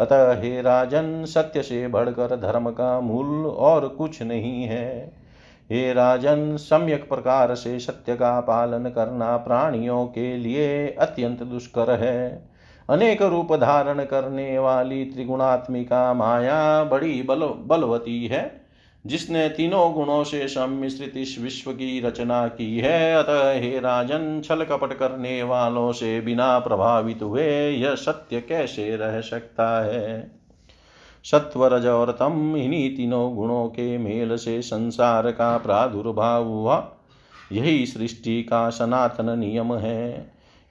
अतः 0.00 0.40
हे 0.40 0.62
राजन, 0.62 1.24
सत्य 1.24 1.62
से 1.62 1.88
बढ़कर 1.88 2.36
धर्म 2.36 2.70
का 2.70 3.00
मूल 3.00 3.46
और 3.46 3.88
कुछ 3.88 4.22
नहीं 4.22 4.64
है। 4.64 5.12
हे 5.70 5.92
राजन, 5.92 6.56
सम्यक 6.56 7.08
प्रकार 7.08 7.54
से 7.54 7.78
सत्य 7.78 8.14
का 8.14 8.40
पालन 8.40 8.84
करना 8.84 9.36
प्राणियों 9.36 10.06
के 10.06 10.36
लिए 10.36 10.88
अत्यंत 10.88 11.42
दुष्कर 11.42 11.90
है। 11.90 12.50
अनेक 12.90 13.22
रूप 13.22 13.54
धारण 13.56 14.04
करने 14.04 14.58
वाली 14.58 15.04
त्रिगुणात्मिका 15.04 16.14
माया 16.14 16.84
बड़ी 16.84 17.22
बल 17.22 17.40
बलवती 17.42 18.26
है। 18.26 18.59
जिसने 19.06 19.48
तीनों 19.48 19.92
गुणों 19.92 20.24
से 20.24 20.48
सम्मिश्रित 20.48 21.12
इस 21.16 21.36
विश्व 21.40 21.72
की 21.72 22.00
रचना 22.00 22.48
की 22.48 22.78
है, 22.78 23.14
अतः 23.14 23.52
हे 23.52 23.80
राजन, 23.80 24.42
छल 24.44 24.64
कपट 24.64 24.98
करने 24.98 25.42
वालों 25.42 25.92
से 25.92 26.20
बिना 26.20 26.58
प्रभावित 26.58 27.22
हुए 27.22 27.70
यह 27.70 27.94
सत्य 27.94 28.40
कैसे 28.40 28.96
रह 28.96 29.20
सकता 29.20 29.84
है? 29.84 30.40
सत्वरज 31.24 31.86
और 31.86 32.16
तम, 32.20 32.56
इन्हीं 32.56 32.96
तीनों 32.96 33.34
गुणों 33.36 33.66
के 33.66 33.98
मेल 33.98 34.36
से 34.36 34.62
संसार 34.62 35.30
का 35.30 35.58
प्रादुर्भाव 35.58 36.44
हुआ। 36.44 36.92
यही 37.52 37.86
सृष्टि 37.86 38.42
का 38.42 38.70
सनातन 38.70 39.38
नियम 39.38 39.74
है। 39.74 40.12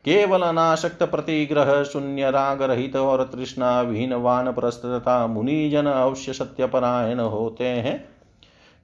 केवल 0.06 0.42
अनाशक्त 0.42 1.04
प्रतिग्रह, 1.04 1.84
शून्य 1.84 2.32
राग 2.32 2.62
रहित 2.62 2.96
और 2.96 3.24
तृष्णा 3.24 3.82
विहीन 3.82 4.14
वान 4.14 4.52
प्रस्तता 4.52 5.28
मुनिजन 5.28 5.86
अवश्य 5.86 6.34
सत्यपरायण 6.34 7.20
होते 7.20 7.66
हैं। 7.66 8.19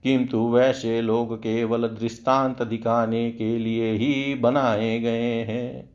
किंतु 0.06 0.52
वैसे 0.52 1.02
लोग 1.02 1.38
केवल 1.38 1.88
दृष्टांत 1.88 2.64
दिखाने 2.64 3.32
के 3.32 3.58
लिए 3.58 3.92
ही 3.92 4.36
बनाए 4.36 5.00
गए 5.00 5.34
हैं। 5.34 5.90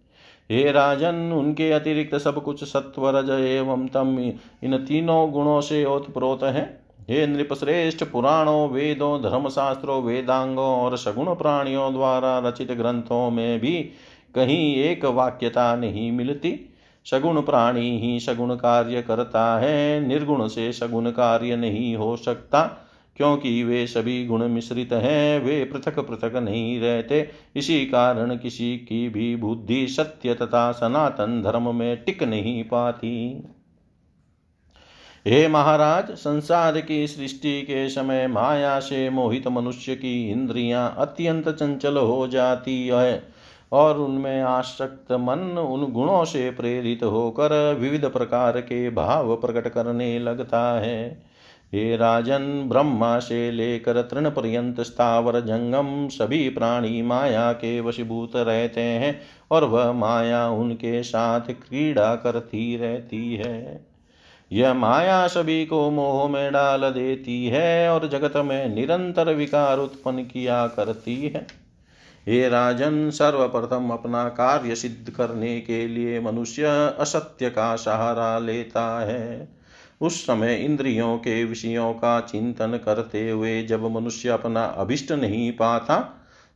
हे 0.51 0.73
राजन, 0.73 1.15
उनके 1.15 1.71
अतिरिक्त 1.71 2.15
सब 2.15 2.43
कुछ 2.43 2.65
सत्वरज 2.65 3.31
एवं 3.31 3.89
तम, 3.89 4.33
इन 4.63 4.77
तीनों 4.77 5.31
गुणों 5.33 5.61
से 5.61 5.85
ओतप्रोत 5.85 6.43
है। 6.43 6.81
हे 7.11 7.27
नृपश्रेष्ठ, 7.27 8.05
पुराणों, 8.05 8.69
वेदों, 8.69 9.23
धर्मशास्त्रों, 9.23 10.03
वेदांगों 10.03 10.77
और 10.77 10.97
सगुण 10.97 11.35
प्राणियों 11.35 11.93
द्वारा 11.93 12.39
रचित 12.39 12.73
ग्रंथों 12.73 13.31
में 13.31 13.61
भी 13.61 13.91
कहीं 14.35 14.75
एक 14.75 15.05
वाक्यता 15.05 15.77
नहीं 15.77 16.13
मिलती। 16.13 16.75
सगुण 17.05 17.43
प्राणी 17.43 17.99
ही 17.99 18.21
सगुण 18.21 18.55
कार्य 18.55 19.03
करता 19.03 19.59
है, 19.59 20.09
निर्गुण 20.09 20.47
से 20.49 20.73
सगुण 20.73 21.11
कार्य 21.11 21.57
नहीं 21.57 21.97
हो 21.97 22.17
सकता। 22.17 22.87
क्योंकि 23.21 23.65
वे 23.65 23.87
सभी 23.87 24.27
गुण 24.27 24.49
मिश्रित 24.49 24.93
हैं, 24.93 25.45
वे 25.45 25.65
पृथक 25.65 25.99
पृथक 25.99 26.37
नहीं 26.37 26.81
रहते। 26.81 27.31
इसी 27.57 27.87
कारण 27.87 28.37
किसी 28.37 28.77
की 28.77 29.09
भी 29.09 29.37
बुद्धि 29.37 29.87
सत्य 29.89 30.35
तथा 30.35 30.73
सनातन 30.73 31.43
धर्म 31.43 31.75
में 31.75 32.05
टिक 32.05 32.23
नहीं 32.23 32.65
पाती। 32.65 33.45
हे 35.27 35.49
महाराज, 35.49 36.11
संसार 36.11 36.81
की 36.81 37.07
सृष्टि 37.07 37.63
के 37.63 37.89
समय 37.89 38.27
माया 38.27 38.81
से 38.81 39.11
मोहित 39.11 39.49
मनुष्य 39.49 39.95
की 39.95 40.31
इंद्रियाँ 40.31 40.95
अत्यंत 40.99 41.49
चंचल 41.49 41.97
हो 41.97 42.29
जाती 42.29 42.87
है 42.87 43.23
और 43.73 43.99
उनमें 43.99 44.43
आसक्त 44.43 45.13
मन 45.13 45.59
उन 45.59 45.93
गुणों 45.93 46.25
से 46.25 46.51
प्रेरित 46.51 47.03
होकर 47.03 47.77
विविध 47.81 48.05
प्रकार 48.05 48.61
के 48.61 48.91
भाव 48.91 49.37
प्रकट 49.37 49.69
करने 49.69 50.19
लगता 50.19 50.81
है। 50.81 51.30
हे 51.75 51.97
राजन 51.97 52.65
ब्रह्मा 52.69 53.19
से 53.19 53.51
लेकर 53.51 54.03
तृण 54.03 54.31
पर्यंत 54.31 54.81
स्थावर 54.81 55.41
जंगम 55.41 56.09
सभी 56.09 56.49
प्राणी 56.49 57.03
माया 57.03 57.53
के 57.53 57.81
वशीभूत 57.81 58.33
रहते 58.37 58.81
हैं 58.81 59.21
और 59.51 59.65
वह 59.65 59.93
माया 59.93 60.49
उनके 60.49 61.03
साथ 61.03 61.41
क्रीड़ा 61.41 62.15
करती 62.15 62.77
रहती 62.77 63.35
है। 63.35 63.87
यह 64.53 64.75
माया 64.75 65.27
सभी 65.27 65.67
को 65.67 65.91
मोह 65.91 66.29
में 66.29 66.53
डाल 66.53 66.81
देती 66.81 67.47
है 67.47 67.89
और 67.89 68.09
जगत 68.09 68.37
में 68.37 68.75
निरंतर 68.75 69.35
विकार 69.35 69.79
उत्पन्न 69.79 70.25
किया 70.25 70.67
करती 70.67 71.17
है। 71.23 71.47
हे 72.29 72.49
राजन, 72.49 73.11
सर्वप्रथम 73.11 73.91
अपना 73.91 74.29
कार्य 74.29 74.75
सिद्ध 74.75 75.11
करने 75.11 75.61
के 75.61 75.89
लिए 75.89 76.21
मनुष्य 76.21 76.65
असत्य 76.99 77.51
का 77.51 77.77
सहारा 77.77 78.39
लेता 78.39 79.01
है। 79.05 79.60
उस 80.01 80.23
समय 80.23 80.55
इंद्रियों 80.55 81.17
के 81.19 81.45
विषयों 81.45 81.93
का 81.93 82.21
चिंतन 82.21 82.79
करते 82.85 83.31
हुए 83.31 83.63
जब 83.63 83.85
मनुष्य 83.91 84.29
अपना 84.29 84.65
अभिष्ट 84.65 85.13
नहीं 85.13 85.51
पाता 85.53 85.99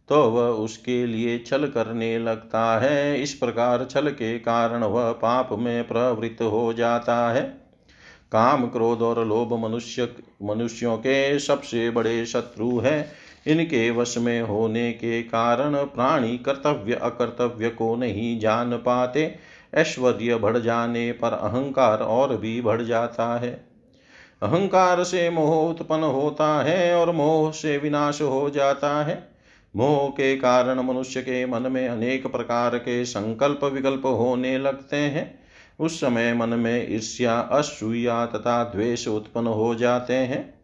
तो 0.08 0.22
वह 0.22 0.46
उसके 0.62 1.06
लिए 1.06 1.38
छल 1.38 1.66
करने 1.66 2.18
लगता 2.18 2.80
है। 2.80 3.22
इस 3.22 3.32
प्रकार 3.34 3.86
छल 3.90 4.08
के 4.10 4.38
कारण 4.38 4.84
वह 4.84 5.10
पाप 5.12 5.48
में 5.52 5.86
प्रवृत्त 5.88 6.42
हो 6.42 6.72
जाता 6.72 7.16
है। 7.32 7.42
काम 8.32 8.66
क्रोध 8.66 9.02
और 9.02 9.26
लोभ 9.26 9.52
मनुष्य, 9.54 10.08
मनुष्यों 10.42 10.96
के 10.96 11.38
सबसे 11.38 11.90
बड़े 11.90 12.24
शत्रु 12.26 12.78
हैं। 12.78 13.06
इनके 13.46 13.90
वश 13.90 14.16
में 14.18 14.40
होने 14.42 14.92
के 14.92 15.22
कारण 15.22 15.74
प्राणी 15.74 16.36
कर्तव्य, 16.38 16.94
अकर्तव्य 16.94 17.68
को 17.68 17.94
नहीं 17.96 18.38
जान 18.40 18.76
पाते। 18.76 19.34
ऐश्वर्य 19.74 20.36
बढ़ 20.36 20.58
जाने 20.58 21.12
पर 21.12 21.32
अहंकार 21.32 21.98
और 21.98 22.36
भी 22.36 22.60
बढ़ 22.60 22.82
जाता 22.82 23.38
है। 23.38 23.74
अहंकार 24.42 25.04
से 25.04 25.30
मोह 25.30 25.70
उत्पन्न 25.70 26.02
होता 26.02 26.62
है 26.62 26.94
और 26.94 27.10
मोह 27.10 27.50
से 27.50 27.78
विनाश 27.78 28.22
हो 28.22 28.50
जाता 28.50 29.04
है। 29.04 29.28
मोह 29.76 30.08
के 30.08 30.36
कारण 30.36 30.80
मनुष्य 30.80 31.20
के 31.20 31.46
मन 31.46 31.62
में 31.62 31.88
अनेक 31.88 32.26
प्रकार 32.26 32.78
के 32.78 33.04
संकल्प 33.04 33.64
विकल्प 33.64 34.06
होने 34.06 34.58
लगते 34.58 34.96
हैं। 34.96 35.44
उस 35.80 36.00
समय 36.00 36.34
मन 36.34 36.48
में 36.48 36.94
ईर्ष्या 36.94 37.40
असूया 37.40 38.26
तथा 38.26 38.64
द्वेष 38.64 39.08
उत्पन्न 39.08 39.46
हो 39.46 39.74
जाते 39.74 40.14
हैं। 40.14 40.54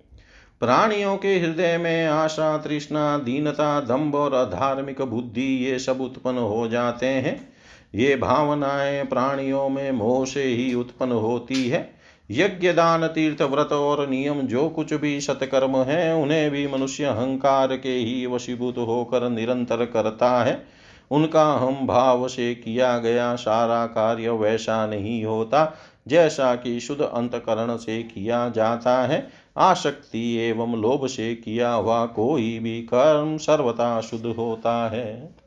प्राणियों 0.61 1.17
के 1.17 1.39
हृदय 1.39 1.79
में 1.79 2.07
आशा, 2.07 2.59
तृष्णा, 2.59 3.19
दीनता, 3.19 3.81
दम्भ 3.81 4.15
और 4.15 4.35
अधार्मिक 4.35 5.03
बुद्धि 5.03 5.67
ये 5.67 5.79
सब 5.79 6.01
उत्पन्न 6.01 6.39
हो 6.39 6.69
जाते 6.69 7.07
हैं। 7.07 7.50
ये 7.95 8.17
भावनाएँ 8.17 9.05
प्राणियों 9.05 9.69
में 9.69 9.93
मोह 9.93 10.25
से 10.25 10.45
ही 10.45 10.75
उत्पन्न 10.75 11.13
होती 11.13 11.69
है। 11.69 12.01
यज्ञ 12.31 12.73
दान 12.73 13.07
तीर्थ 13.07 13.43
व्रत 13.43 13.73
और 13.73 14.09
नियम 14.09 14.41
जो 14.41 14.69
कुछ 14.69 14.95
भी 14.95 15.21
सत्कर्म 15.21 15.77
है, 15.77 16.15
उन्हें 16.15 16.51
भी 16.51 16.67
मनुष्य 16.69 17.05
अहंकार 17.05 17.77
के 17.77 17.89
ही 17.89 18.27
वशीभूत 18.27 18.79
होकर 18.79 19.31
निरंतर 19.31 19.85
करता 19.87 20.45
है। 20.45 20.67
उनका 21.11 21.53
हम 21.53 21.87
भाव 21.87 22.29
से 22.29 22.55
किया 22.55 22.99
गया 22.99 23.35
सारा 23.35 23.87
कार्य 23.87 24.31
वैसा 24.31 24.87
नहीं 24.87 25.25
होता, 25.25 25.77
जैसा 26.09 26.55
कि 26.55 26.81
शुद्ध 26.81 27.03
अंतकरण 27.03 27.77
से 27.77 28.03
किया 28.03 28.49
जाता 28.49 29.03
है। 29.03 29.29
आसक्ति 29.59 30.37
एवं 30.37 30.81
लोभ 30.81 31.07
से 31.07 31.35
किया 31.35 31.73
हुआ 31.73 32.07
कोई 32.07 32.59
भी 32.59 32.83
कर्म 32.83 33.37
सर्वथा 33.37 34.01
शुद्ध 34.01 34.27
होता 34.27 34.89
है। 34.89 35.40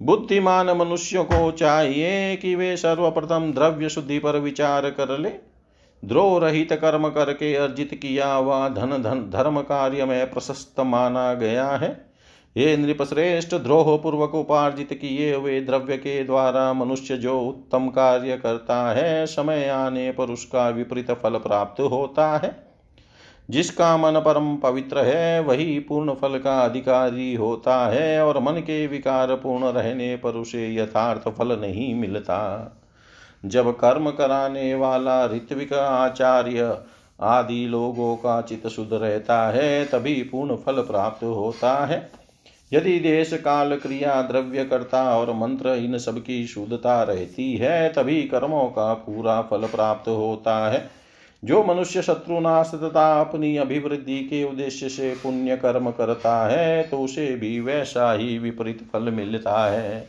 बुद्धिमान 0.00 0.70
मनुष्य 0.70 1.22
को 1.22 1.50
चाहिए 1.50 2.36
कि 2.36 2.54
वे 2.54 2.76
सर्वप्रथम 2.76 3.52
द्रव्य 3.52 3.88
शुद्धि 3.88 4.18
पर 4.18 4.36
विचार 4.36 4.90
कर 4.90 5.18
ले। 5.18 5.30
द्रोह 6.02 6.38
रहित 6.40 6.72
कर्म 6.72 7.08
करके 7.08 7.54
अर्जित 7.54 7.90
किया 7.94 8.32
हुआ 8.32 8.68
धन 8.68 9.02
धन 9.02 9.30
धर्म 9.30 9.60
कार्य 9.60 10.04
में 10.04 10.30
प्रशस्त 10.30 10.80
माना 10.80 11.34
गया 11.34 11.66
है। 11.66 11.90
ये 12.56 12.76
नृपश्रेष्ठ 12.76 13.54
द्रोह 13.54 13.96
पूर्वक 13.96 14.34
उपार्जित 14.34 14.92
किए 14.92 15.34
हुए 15.34 15.60
द्रव्य 15.60 15.96
के 15.96 16.22
द्वारा 16.24 16.72
मनुष्य 16.72 17.16
जो 17.16 17.40
उत्तम 17.40 17.88
कार्य 17.88 18.36
करता 18.36 18.92
है, 18.92 19.26
समय 19.26 19.68
आने 19.68 20.10
पर 20.12 20.30
उसका 20.30 20.68
विपरीत 20.68 21.10
फल 21.10 21.38
प्राप्त 21.38 21.80
होता 21.80 22.36
है। 22.36 22.69
जिसका 23.50 23.96
मन 23.96 24.20
परम 24.20 24.56
पवित्र 24.56 24.98
है, 24.98 25.40
वही 25.40 25.78
पूर्ण 25.78 26.14
फल 26.14 26.38
का 26.38 26.60
अधिकारी 26.60 27.34
होता 27.34 27.86
है, 27.86 28.24
और 28.24 28.38
मन 28.38 28.52
के 28.52 28.86
विकार 28.86 29.34
पूर्ण 29.34 29.64
रहने 29.64 30.16
पर 30.16 30.30
उसे 30.30 30.74
यथार्थ 30.74 31.28
फल 31.28 31.60
नहीं 31.60 31.94
मिलता। 31.94 32.72
जब 33.44 33.76
कर्म 33.76 34.10
कराने 34.10 34.74
वाला 34.74 35.26
ऋत्विक 35.26 35.72
आचार्य 35.72 36.78
आदि 37.20 37.66
लोगों 37.66 38.16
का 38.16 38.40
चित 38.40 38.66
शुद्ध 38.66 38.92
रहता 38.92 39.50
है, 39.50 39.84
तभी 39.84 40.22
पूर्ण 40.22 40.56
फल 40.56 40.72
प्राप्त 40.72 41.24
होता 41.24 41.86
है। 41.86 42.10
यदि 42.72 43.00
देश, 43.00 43.32
काल, 43.32 43.76
क्रिया, 43.76 44.22
द्रव्य, 44.22 44.64
करता 44.64 45.16
और 45.16 45.32
मंत्र 45.32 45.68
इन 45.68 45.98
सब 45.98 46.18
की 46.18 46.46
शुद्धता 46.46 47.02
रहती 47.02 47.56
है, 47.56 47.88
तभी 47.88 48.22
कर्मों 48.22 48.64
का 48.64 48.94
पूरा 48.94 49.42
फल 49.42 49.58
प्राप्त 49.58 50.08
होता 50.08 50.70
है। 50.70 50.99
जो 51.42 51.62
मनुष्य 51.64 52.02
शत्रुनाश 52.02 52.70
तथा 52.74 53.20
अपनी 53.20 53.56
अभिवृद्धि 53.56 54.18
के 54.20 54.42
उद्देश्य 54.44 54.88
से 54.88 55.14
पुण्य 55.22 55.56
कर्म 55.56 55.90
करता 55.90 56.48
है 56.48 56.82
तो 56.82 56.98
उसे 56.98 57.26
भी 57.36 57.60
वैसा 57.60 58.12
ही 58.12 58.38
विपरीत 58.38 58.82
फल 58.92 59.10
मिलता 59.10 59.64
है। 59.70 60.00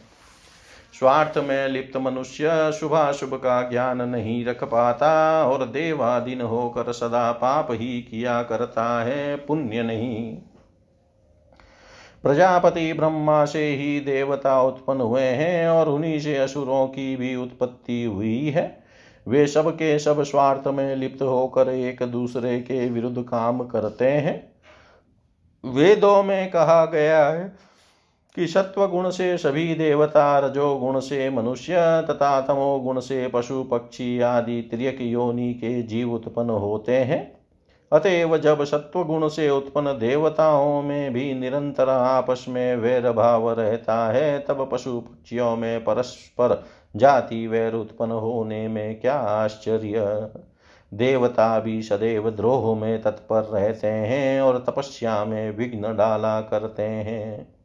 स्वार्थ 0.99 1.37
में 1.37 1.67
लिप्त 1.67 1.97
मनुष्य 1.97 2.71
शुभाशुभ 2.79 3.33
का 3.33 3.61
ज्ञान 3.69 4.01
नहीं 4.01 4.45
रख 4.45 4.63
पाता 4.63 5.11
और 5.45 5.65
देवाधीन 5.65 6.41
होकर 6.41 6.91
सदा 6.91 7.31
पाप 7.31 7.67
ही 7.71 8.01
किया 8.01 8.43
करता 8.43 9.03
है, 9.03 9.35
पुण्य 9.35 9.83
नहीं। 9.83 10.35
प्रजापति 12.23 12.91
ब्रह्मा 12.93 13.45
से 13.45 13.65
ही 13.67 13.99
देवता 13.99 14.61
उत्पन्न 14.61 15.01
हुए 15.01 15.21
हैं 15.21 15.67
और 15.69 15.89
उन्हीं 15.89 16.19
से 16.19 16.37
असुरों 16.37 16.87
की 16.87 17.15
भी 17.15 17.35
उत्पत्ति 17.35 18.03
हुई 18.03 18.49
है। 18.49 18.80
वे 19.27 19.47
सब 19.47 19.69
के 19.71 19.97
सब 19.99 20.21
स्वार्थ 20.23 20.67
में 20.67 20.95
लिप्त 20.95 21.21
होकर 21.21 21.69
एक 21.69 22.03
दूसरे 22.03 22.59
के 22.59 22.89
विरुद्ध 22.89 23.21
काम 23.21 23.63
करते 23.63 24.05
हैं। 24.05 24.51
वेदों 25.63 26.23
में 26.23 26.49
कहा 26.51 26.85
गया 26.85 27.25
है 27.29 27.43
कि 28.35 28.47
सत्व 28.47 28.87
गुण 28.87 29.09
से 29.09 29.37
सभी 29.37 29.73
देवता, 29.75 30.39
रजो 30.39 30.75
गुण 30.75 30.99
से 30.99 31.29
मनुष्य 31.29 31.75
तथा 32.09 32.41
तमो 32.41 32.79
गुण 32.79 32.99
से 32.99 33.27
पशु, 33.27 33.63
पक्षी 33.63 34.19
आदि 34.19 34.61
त्रियक 34.61 35.01
योनि 35.01 35.53
के 35.53 35.81
जीव 35.83 36.13
उत्पन्न 36.13 36.49
होते 36.49 36.95
हैं। 36.95 37.41
अतएव 37.91 38.37
जब 38.37 38.63
सत्व 38.63 39.03
गुण 39.03 39.27
से 39.27 39.49
उत्पन्न 39.49 39.97
देवताओं 39.99 40.81
में 40.81 41.13
भी 41.13 41.33
निरंतर 41.33 41.89
आपस 41.89 42.45
में 42.49 42.75
वैर 42.75 43.11
भाव 43.11 43.49
रहता 43.51 44.11
है, 44.11 44.39
तब 44.39 44.69
पशु 44.71 44.99
पक्षियों 44.99 45.55
में 45.55 45.83
परस्पर 45.83 46.63
जाति 46.95 47.47
वैर 47.47 47.73
उत्पन्न 47.73 48.11
होने 48.11 48.67
में 48.67 48.99
क्या 48.99 49.15
आश्चर्य। 49.15 50.29
देवता 50.93 51.59
भी 51.59 51.81
सदैव 51.81 52.29
द्रोह 52.29 52.79
में 52.79 53.01
तत्पर 53.01 53.41
रहते 53.41 53.87
हैं 53.87 54.41
और 54.41 54.63
तपस्या 54.67 55.25
में 55.25 55.57
विघ्न 55.57 55.95
डाला 55.95 56.41
करते 56.41 56.83
हैं। 56.83 57.55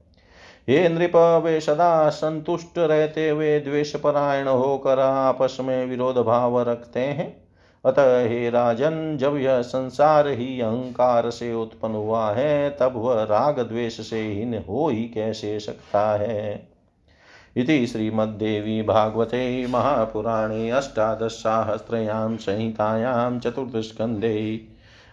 ये 0.68 0.88
नृप, 0.88 1.16
वे 1.16 1.60
सदा 1.60 2.08
संतुष्ट 2.08 2.78
रहते 2.78 3.28
हुए 3.28 3.60
द्वेष 3.60 3.96
परायण 3.96 4.48
होकर 4.48 4.98
आपस 4.98 5.56
में 5.60 5.86
विरोध 5.86 6.16
भाव 6.16 6.62
रखते 6.62 7.00
हैं। 7.00 7.46
अतः 7.84 8.28
हे 8.28 8.50
राजन, 8.50 9.16
जब 9.16 9.36
यह 9.36 9.62
संसार 9.62 10.28
ही 10.28 10.60
अहंकार 10.60 11.30
से 11.30 11.54
उत्पन्न 11.54 11.94
हुआ 11.94 12.32
है, 12.32 12.70
तब 12.70 12.92
वह 12.96 13.22
राग 13.22 13.60
द्वेष 13.60 14.10
से 14.10 14.20
हीन 14.20 14.64
हो 14.68 14.88
ही 14.88 15.04
कैसे 15.04 15.60
सकता 15.60 16.16
है? 16.16 16.75
इति 17.56 17.86
श्रीमद्देवी 17.86 18.82
भागवते 18.82 19.66
महापुराणे 19.66 20.70
अष्टादशसाहस्रयां 20.70 22.36
संहितायां 22.36 23.38
चतुर्थस्कन्धे 23.38 24.68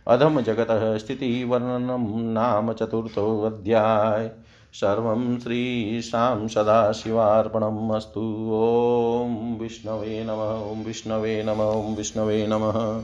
अधमजगतः 0.07 0.97
स्थितिवर्णनं 0.97 2.33
नाम 2.33 2.73
चतुर्थोऽध्याय। 2.73 4.31
सर्वं 4.73 5.39
श्रीशां 5.39 6.47
सदाशिवार्पणम् 6.47 7.91
अस्तु। 7.91 8.21
ॐ 8.53 9.59
विष्णवे 9.61 10.23
नमः, 10.23 10.71
ॐ 10.71 10.83
विष्णवे 10.85 11.43
नमः, 11.43 11.63
ॐ 11.63 11.95
विष्णवे 11.95 12.47
नमः। 12.47 13.03